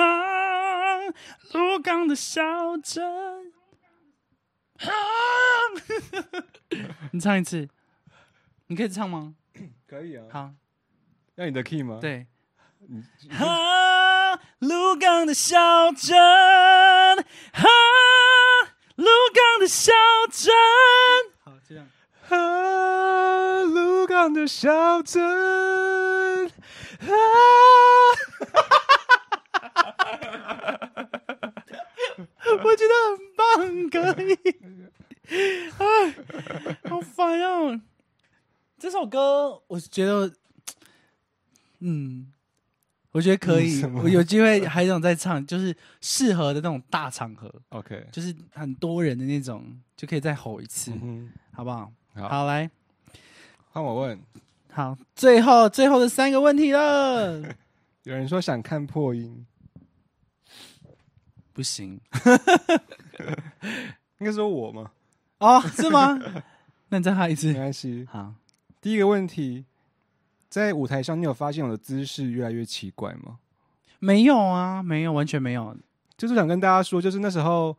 [1.55, 2.43] 鹿港的小
[2.83, 3.03] 镇，
[4.79, 4.91] 哈，
[7.13, 7.69] 你唱一次，
[8.69, 9.35] 你可以唱吗？
[9.87, 10.25] 可以啊。
[10.31, 10.53] 好，
[11.39, 12.27] 要你的 key 吗？，对。
[12.89, 13.01] 你
[13.31, 15.57] 哈，鹿港的小
[15.93, 16.17] 镇，
[17.53, 17.69] 哈，
[18.97, 19.93] 鹿港的小
[20.33, 20.53] 镇。
[21.45, 21.87] 好，这样。
[22.29, 27.07] 哈，鹿港的小镇，哈，
[32.65, 34.35] 我觉得很棒，可以。
[35.79, 35.87] 哎，
[36.91, 37.81] 好烦哦！
[38.77, 40.33] 这首歌，我觉得，
[41.81, 42.33] 嗯，
[43.13, 49.65] 我觉得可以我有机会还想再唱，就是适合的那种大场合，OK，就是很多人的那种，
[49.97, 51.91] 就可以再吼一次，嗯好不好？
[52.15, 52.71] 好，好，来，
[53.71, 54.19] 换我问。
[54.71, 57.41] 好，最后最后的三个问题了。
[58.05, 59.45] 有人说想看破音，
[61.53, 62.01] 不行
[64.19, 64.91] 应该说我吗？
[65.39, 66.19] 哦，是吗？
[66.91, 67.59] 那你再喊一次没次。
[67.59, 68.07] 关系。
[68.11, 68.35] 好，
[68.81, 69.65] 第一个问题，
[70.49, 73.39] 在舞台上，你有发现我的姿势越来越奇怪吗？
[73.99, 75.77] 没有啊，没有，完全没有。
[76.17, 77.77] 就是想跟大家说，就是那时候，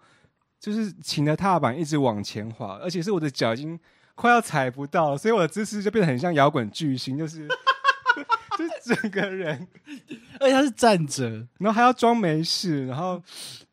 [0.59, 3.79] 就是琴的踏板一直往前滑，而且是我的脚已经
[4.15, 7.47] 快要踩不到，所以我的姿势就变得很像摇滚巨星，就是
[8.57, 9.67] 就是整个人，
[10.39, 13.21] 而且他是站着，然后还要装没事，然后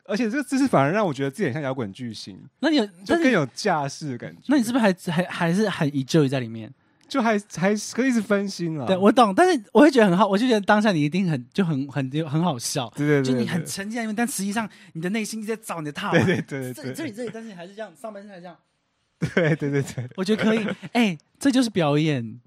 [0.04, 4.42] 而且这个姿势反而让我觉得自己很像摇滚巨星，那你有，就更有架势的感觉。
[4.46, 6.72] 那你是不是还还还是很 enjoy 在里面？
[7.08, 8.86] 就还还可以一直分心了？
[8.86, 16.24] 对我懂，但是我会觉得很好，我就觉得当下你一定很就很很很好笑，对对就你很沉浸在里面，但实际上你的内心一直在找你的踏板。
[16.24, 18.56] 对对对这里这里这里，但是你还是这样，上半身还这样，
[19.34, 20.66] 对对对对，我觉得可以。
[20.92, 22.40] 哎、这就是表演，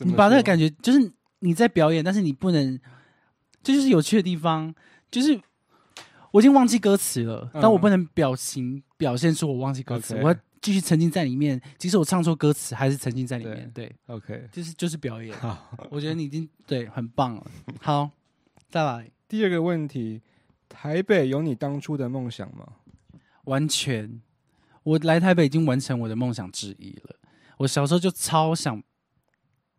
[0.00, 2.78] 你把那个感觉，就是你在表演，但是你不能，
[3.62, 4.74] 这就是有趣的地方，
[5.10, 5.40] 就是
[6.32, 13.70] 我已经忘记歌词了，嗯但我不能表情表现出我忘记歌词我要继续沉浸在里面，即使我唱错歌词，还是沉浸在里面。
[13.74, 14.48] 对，OK。
[14.50, 15.38] 就是就是表演。
[15.38, 17.46] 好，我觉得你已经对很棒了。
[17.82, 18.10] 好，
[18.70, 20.22] 再来，第二个问题，
[20.66, 22.66] 台北有你当初的梦想吗？
[23.44, 24.22] 完全，
[24.84, 27.16] 我来台北已经完成我的梦想之一了。
[27.58, 28.82] 我小时候就超想，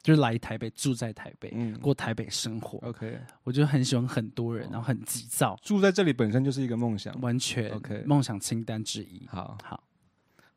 [0.03, 2.78] 就是来台北，住在台北，嗯过台北生活。
[2.88, 7.20] ，OK，我就很喜欢很多人，然后很急躁，住在这里本身就是一个梦想。
[7.22, 9.26] 完全 OK 梦想清单之一。
[9.28, 9.84] 好，好，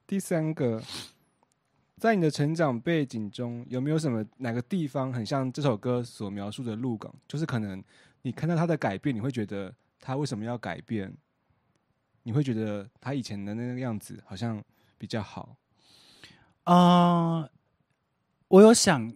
[0.09, 0.83] 第三个，
[1.99, 7.15] 在你的成长背景中，有没有什么哪个地方很像这首歌所描述的鹿港？
[7.29, 7.85] 就是可能
[8.23, 9.71] 你看到他的改变，你会觉得
[10.01, 11.15] 他为什么要改变？
[12.23, 14.65] 你会觉得他以前的那个样子好像
[14.97, 15.55] 比较好。
[16.65, 17.47] 呃，
[18.49, 19.15] 我有想，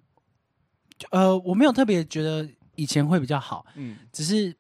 [1.11, 4.55] 呃，我没有特别觉得以前会比较好，嗯只是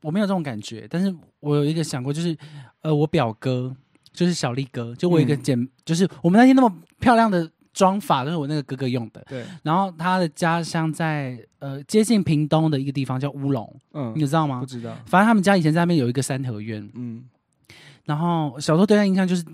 [0.00, 0.86] 我没有这种感觉。
[0.88, 2.38] 但是我有一个想过，就是
[2.82, 3.76] 呃，我表哥
[4.12, 9.24] 就是小力哥，就我有一个嗯，就是我们那天那么漂亮的妆法都是我那个哥哥用的。
[9.28, 14.12] 对，然后他的家乡在呃接近屏东的一个地方叫乌龙，嗯。
[14.14, 14.60] 你，知道吗？
[14.60, 14.66] 不？
[14.66, 14.94] 知道。
[15.06, 17.24] 反正他们家以前在那边有一个三合院，嗯。
[18.04, 19.44] 然后小时候对他印象就是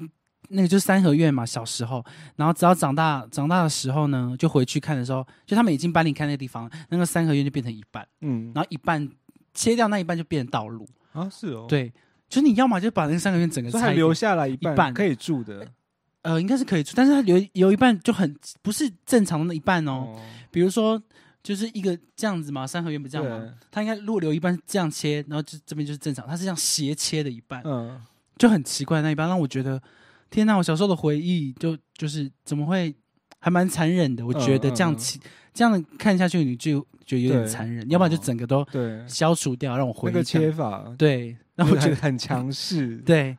[0.49, 2.03] 那个就是三合院嘛，小时候，
[2.37, 9.07] 然后只要长大长大的时候呢，就回去看的时候，就他们已经搬离开那个地方，那个三合院就变成一半，嗯，然后一半
[9.53, 11.93] 切掉那一半就变成道路，啊是哦，，对，
[12.29, 15.67] 就是你要么就把那个三合院整个所以还拆掉，留下来一一半半可以住的
[16.23, 21.03] 呃，应该是可以住，但是它留有一半就很不是正常的那一半哦，哦，比如说。
[21.41, 23.39] 就是一个这样子嘛，三合院不这样吗？
[23.39, 27.99] 对，它应该如果留一半是这样切，然后就这边就是正常，它是这样斜切的一半，嗯，
[28.37, 29.81] 就很奇怪那一半，让我觉得
[30.29, 30.57] 天哪！
[30.57, 32.95] 我小时候的回忆就就是怎么会
[33.39, 34.27] 还蛮残忍的？
[34.27, 35.21] 我觉得嗯嗯嗯这样起、
[35.55, 42.99] 这样看下去，你就觉得有点残忍，要不然就整个都对，消除掉，让我回那个切法，对，让我觉得很很强势。
[43.07, 43.37] 对。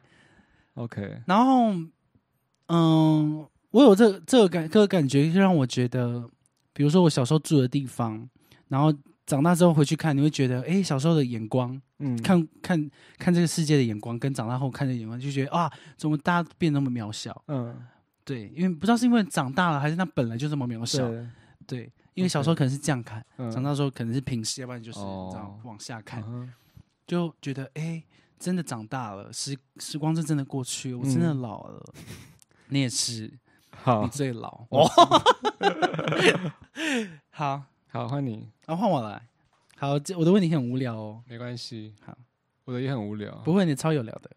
[0.76, 1.74] OK，然后
[2.68, 6.24] 嗯，我有这这个感这个感觉，就让我觉得，
[6.72, 8.30] 比如说我小时候住的地方，
[8.70, 8.94] 然后
[9.26, 17.44] 长大之后回去看，你会觉得，哎，小时候的眼光，嗯，看看看这个世界的眼光，跟长大后看的眼光，就觉得啊，怎么大家变得那么渺小？
[17.48, 17.76] 嗯，
[18.24, 21.06] 对，因为不知道是因为长大了，还是他本来就这么渺小。
[21.10, 21.28] 对，
[21.68, 26.54] 对，因为小时候可能是这样看，嗯长大之后可能是平视，要不然就是哦这样往下看，嗯
[27.08, 28.04] 就觉得哎，
[28.38, 31.94] 真的长大了，时时光是真的过去了，我真的嗯老了。
[32.68, 33.34] 你也是，
[33.72, 35.24] 好你，最老 哦哦。
[37.32, 39.28] 好，好，换你，啊，换我来。
[39.78, 41.24] 好，这我的问题很无聊哦。
[41.26, 41.96] 没关系。
[42.06, 42.16] 好，
[42.66, 43.34] 我的也很无聊。
[43.38, 44.30] 不会，你超有聊的，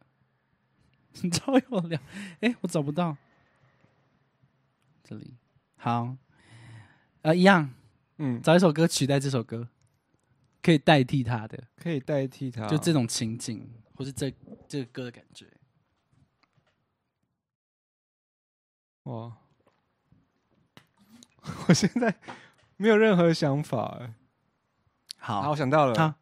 [1.21, 2.01] 你超有聊。
[2.41, 3.17] 哎，我找不到
[5.05, 5.35] 这里。
[5.77, 6.17] 好，
[7.23, 7.73] 呃，一样，
[8.19, 9.69] 嗯，找一首歌取代这首歌，
[10.63, 14.33] 可以代替它的，可以代替它，就这种情景，或是这
[14.69, 15.47] 这个歌的感觉。
[19.05, 19.37] 哇，
[21.69, 22.15] 我现在
[22.77, 24.15] 没有任何想法哎。
[25.19, 25.95] 好，好，我想到了。
[25.99, 26.15] 好，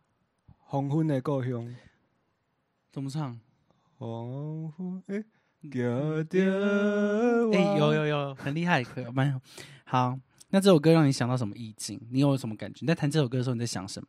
[0.58, 1.74] 黄昏的故乡，
[2.90, 3.40] 怎么唱？
[3.96, 5.24] 黄昏哎，
[5.60, 6.22] 有
[7.94, 9.40] 有有，很厉害，可蛮有。
[9.84, 10.18] 好，
[10.50, 12.00] 那这首歌让你想到什么意境？
[12.10, 12.78] 你有什么感觉？
[12.80, 14.08] 你在弹这首歌的时候，你在想什么？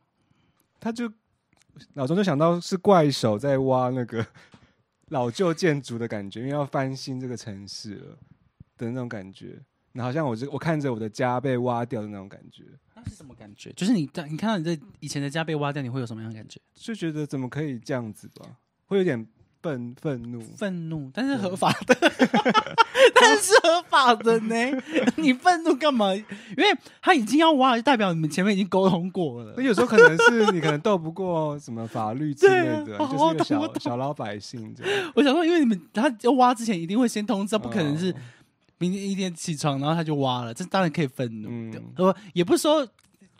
[0.80, 1.10] 他就
[1.94, 4.26] 脑中就想到是怪手在挖那个
[5.10, 8.18] 老旧建筑的感觉，因为要翻新这个城市了
[8.76, 9.62] 的那种感觉。
[9.92, 12.64] 那好像我这我看着我的家被挖掉的那种感觉，
[12.94, 13.70] 那是什么感觉？
[13.74, 16.60] 就是你在你看到你在以前的家被挖掉，你会有什么样的感觉？
[16.74, 18.56] 就觉得怎么可以这样子吧，
[18.86, 19.26] 会有点
[19.62, 20.40] 愤愤怒。
[20.56, 21.94] 愤怒，但是合法的，
[23.14, 24.56] 但是合法的呢？
[25.16, 26.12] 你愤怒干嘛？
[26.14, 26.24] 因
[26.56, 26.64] 为
[27.00, 29.62] 他已经要挖了，就代表你们前面已经沟通过了那。
[29.62, 35.12] 有时候可能是你可能斗不过什么法律之类的，对啊就是一个小小老百姓这样。
[35.14, 38.16] 我想说，因为你们他要挖之前一定会先通知，不可能是哦
[38.78, 41.78] 明天一天起床然后他就挖了，这当然可以愤怒的。
[41.78, 42.84] 嗯呃，也不是说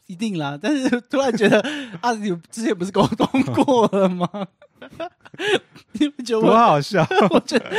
[0.06, 1.60] 一定啦，但是突然觉得
[2.00, 4.28] 啊，你之前不是沟通过了吗？
[5.92, 6.56] 你不觉得多我？
[6.56, 7.70] 好笑， 我觉得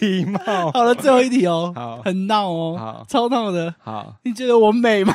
[0.00, 0.70] 礼貌。
[0.72, 3.74] 好了，最后一题哦，好很闹哦，好超闹的。
[3.78, 5.14] 好，你觉得我美吗？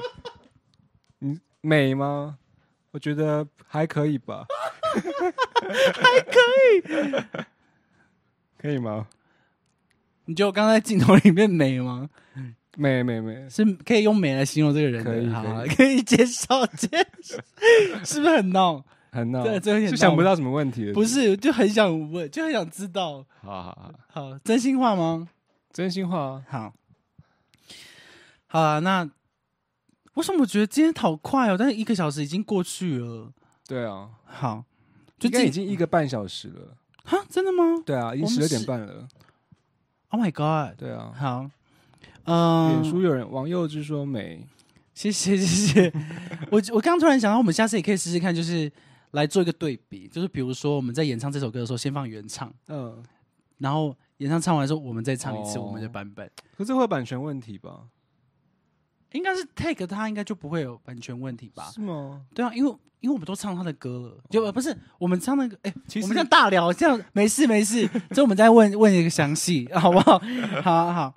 [1.20, 2.38] 你美吗？
[2.92, 4.46] 我觉得还可以吧。
[4.94, 6.40] 还可
[6.72, 6.80] 以。
[8.58, 9.06] 可以吗？
[10.24, 12.08] 你觉得我刚才镜头里面美吗？
[12.76, 16.88] 美美美，是可以用美来形容这个人的，可以好可以可以接受，接
[17.22, 17.36] 受，
[18.04, 18.84] 是不是很闹？
[19.10, 20.92] 很闹，对这有点是想不到什么问题的。
[20.92, 23.24] 不是，就很想问，就很想知道。
[23.40, 25.28] 好好好，好，真心话吗？
[25.72, 26.74] 真心话啊，好，
[28.46, 28.78] 好啊。
[28.80, 29.08] 那
[30.14, 31.56] 为什么我觉得今天好快哦？
[31.58, 33.32] 但是一个小时已经过去了。
[33.66, 34.64] 对啊，好，
[35.18, 36.76] 就应该已今经一个半小时了。
[37.04, 39.08] 哈，真的吗对啊，已经十二点半了。
[40.10, 40.78] ？Oh my god！
[40.78, 41.50] 对啊，好，
[42.26, 44.46] 嗯、脸书有人王幼之说美，
[44.94, 45.92] 谢谢谢谢。
[46.50, 48.70] 我我刚突然想到，我们下次也可以试试看，就是
[49.12, 53.02] 来做一个对比，就是比如说我们在演唱这首歌的时候，先放原唱，嗯，
[53.58, 56.30] 然后演唱唱完之后，我们再唱一次哦我们的版本。
[56.56, 57.80] 可是会有版权问题吧？
[59.12, 61.70] 应该是 take 他应该就不会有版权问题吧？
[61.72, 62.22] 是吗？
[62.34, 62.70] 对啊，因为
[63.00, 70.18] 因为我们都唱他的歌了，就、呃不是我们唱那个，哎、其实我们这样大聊，这样没事没事，这我们再问问一个详细，好不好？
[70.62, 71.14] 好 好好，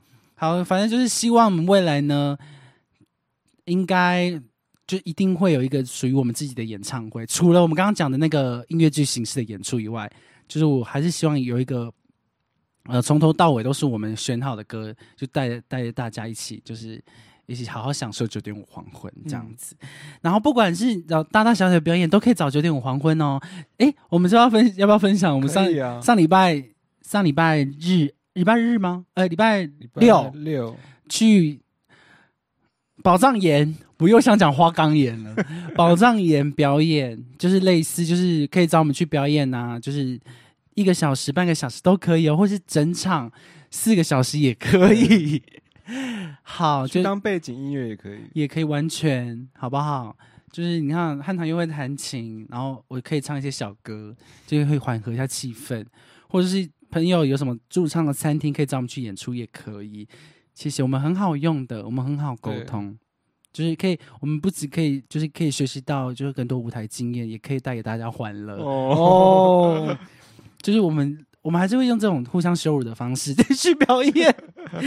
[0.65, 2.37] 反正就是希望我们未来呢，
[3.65, 4.31] 应该
[4.87, 10.11] 就一定会有一个属于我们自己的演唱会，除了我们刚刚讲的那个音乐剧形式的演出以外，
[10.47, 11.91] 就是我还是希望有一个。
[12.85, 16.99] 呃，从头到尾都是我们选好的歌，就带带着大家一起，就是
[17.45, 19.75] 一起好好享受九点五黄昏这样子。
[20.21, 23.39] 然后不管是找大大小小的表演，都可以找九点五黄昏哦。
[23.77, 25.35] 诶，我们就要分要不要分享？
[25.35, 26.63] 我们上、啊上礼拜
[27.03, 29.05] 上礼拜日礼拜日吗？
[29.15, 30.77] 呃，礼拜六六，
[31.09, 31.59] 去
[33.03, 35.35] 宝藏岩，我又想讲花岗岩了。
[35.75, 40.17] 宝藏岩表演就是类似，就是可以找我们去表演呐、就是
[40.73, 43.29] 一个小时、半个小时都可以哦，或是整场
[43.69, 45.43] 四个小时也可以。
[46.41, 48.19] 好，就当背景音乐也可以。
[48.33, 50.15] 也可以完全好不好？
[50.49, 54.15] 就是你看汉唐又会弹琴，然后我可以唱一些小歌，
[54.47, 55.85] 就会缓和一下气氛，
[56.29, 60.07] 或者是朋友有什么驻唱的餐厅可以找我们去演出也可以。
[60.53, 62.97] 谢谢，我们很好用的，我们很好沟通，
[63.53, 69.97] 就是可以，我们不只可以，就是可以学习到就是更多舞台经验，也可以带给大家欢乐哦。
[70.61, 74.35] 就是我们我们还是会用这种互相羞辱的方式 继续表演。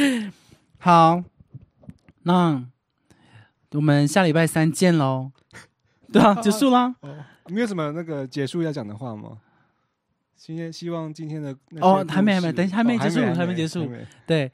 [0.78, 1.24] 好，
[2.24, 2.62] 那
[3.70, 5.32] 我们下礼拜三见喽。
[6.12, 6.94] 对啊，结束啦。
[7.46, 9.38] 没有什么那个结束要讲的话吗？
[10.44, 13.88] 今天希望今天的哦还没还没等一下还没哦结束还还没结束
[14.26, 14.50] 对，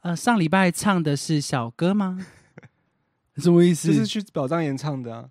[0.00, 2.18] 呃，上礼拜唱的是小歌吗？
[3.36, 3.88] 什么意思？
[3.92, 5.26] 就是去宝藏演唱的啊。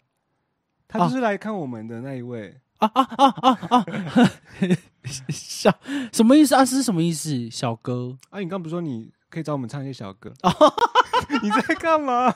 [0.87, 3.85] 他哦就是来看我们的那一位，啊啊啊啊啊！
[5.31, 5.75] 小
[6.11, 6.63] 什么意思啊？
[6.63, 7.49] 是什么意思？
[7.49, 10.31] 小哥啊，你刚不是说你可以找我们唱一些小歌？
[10.43, 10.51] 哦
[11.41, 12.27] 你在干嘛？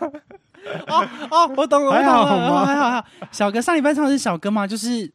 [0.87, 3.07] 哦哦，我懂了，我懂还好了，吗还好还好。
[3.31, 4.65] 小哥上礼拜唱的是小歌吗？
[4.65, 5.11] 就是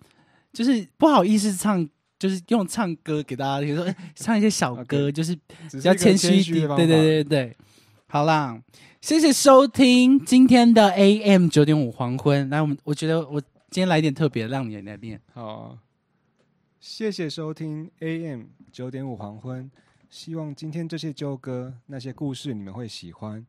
[0.53, 1.85] 就是不好意思唱，
[2.23, 5.35] 就是用唱歌给大家听，说哎唱一些小歌就是
[5.73, 6.69] 比较谦虚一点。
[6.69, 7.57] 对对，对对对，
[8.07, 8.63] 好啦，
[9.01, 12.49] 谢谢收听今天的 AM 九点五黄昏。
[12.49, 15.21] 来，我们我觉得我今天来点特别，让你来念。
[15.35, 15.79] 好啊，
[16.79, 19.69] 谢谢收听 AM 九点五黄昏。
[20.09, 23.45] 希望今天这些旧歌、那些故事你们会喜欢。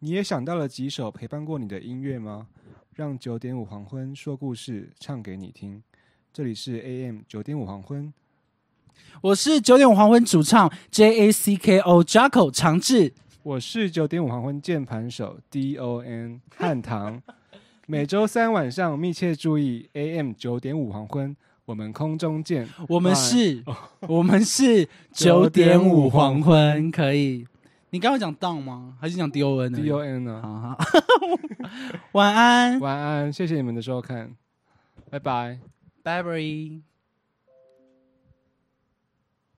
[0.00, 2.48] 你也想到了几首陪伴过你的音乐吗？
[2.96, 5.80] 让九点五黄昏说故事，唱给你听。
[6.38, 8.12] 这里是 AM 九点五黄昏，
[9.20, 13.12] 我是九点五黄昏主唱 J A C K O Jaco 长治。
[13.42, 17.20] 我是九点五黄昏键盘手 D O N 汉唐。
[17.88, 21.34] 每周三晚上密切注意 AM 九点五黄昏，
[21.64, 22.68] 我们空中见。
[22.88, 23.64] 我们是，
[24.06, 27.48] 我们是九点五黄昏，可以。
[27.90, 28.96] 你刚刚讲 down 吗？
[29.00, 30.40] 还是讲 D O N 呢 D O N 呢？
[30.40, 30.78] 好好，
[32.14, 34.36] 晚安，晚安，谢谢你们的收看，
[35.10, 35.58] 拜拜。
[36.08, 36.87] 拜拜。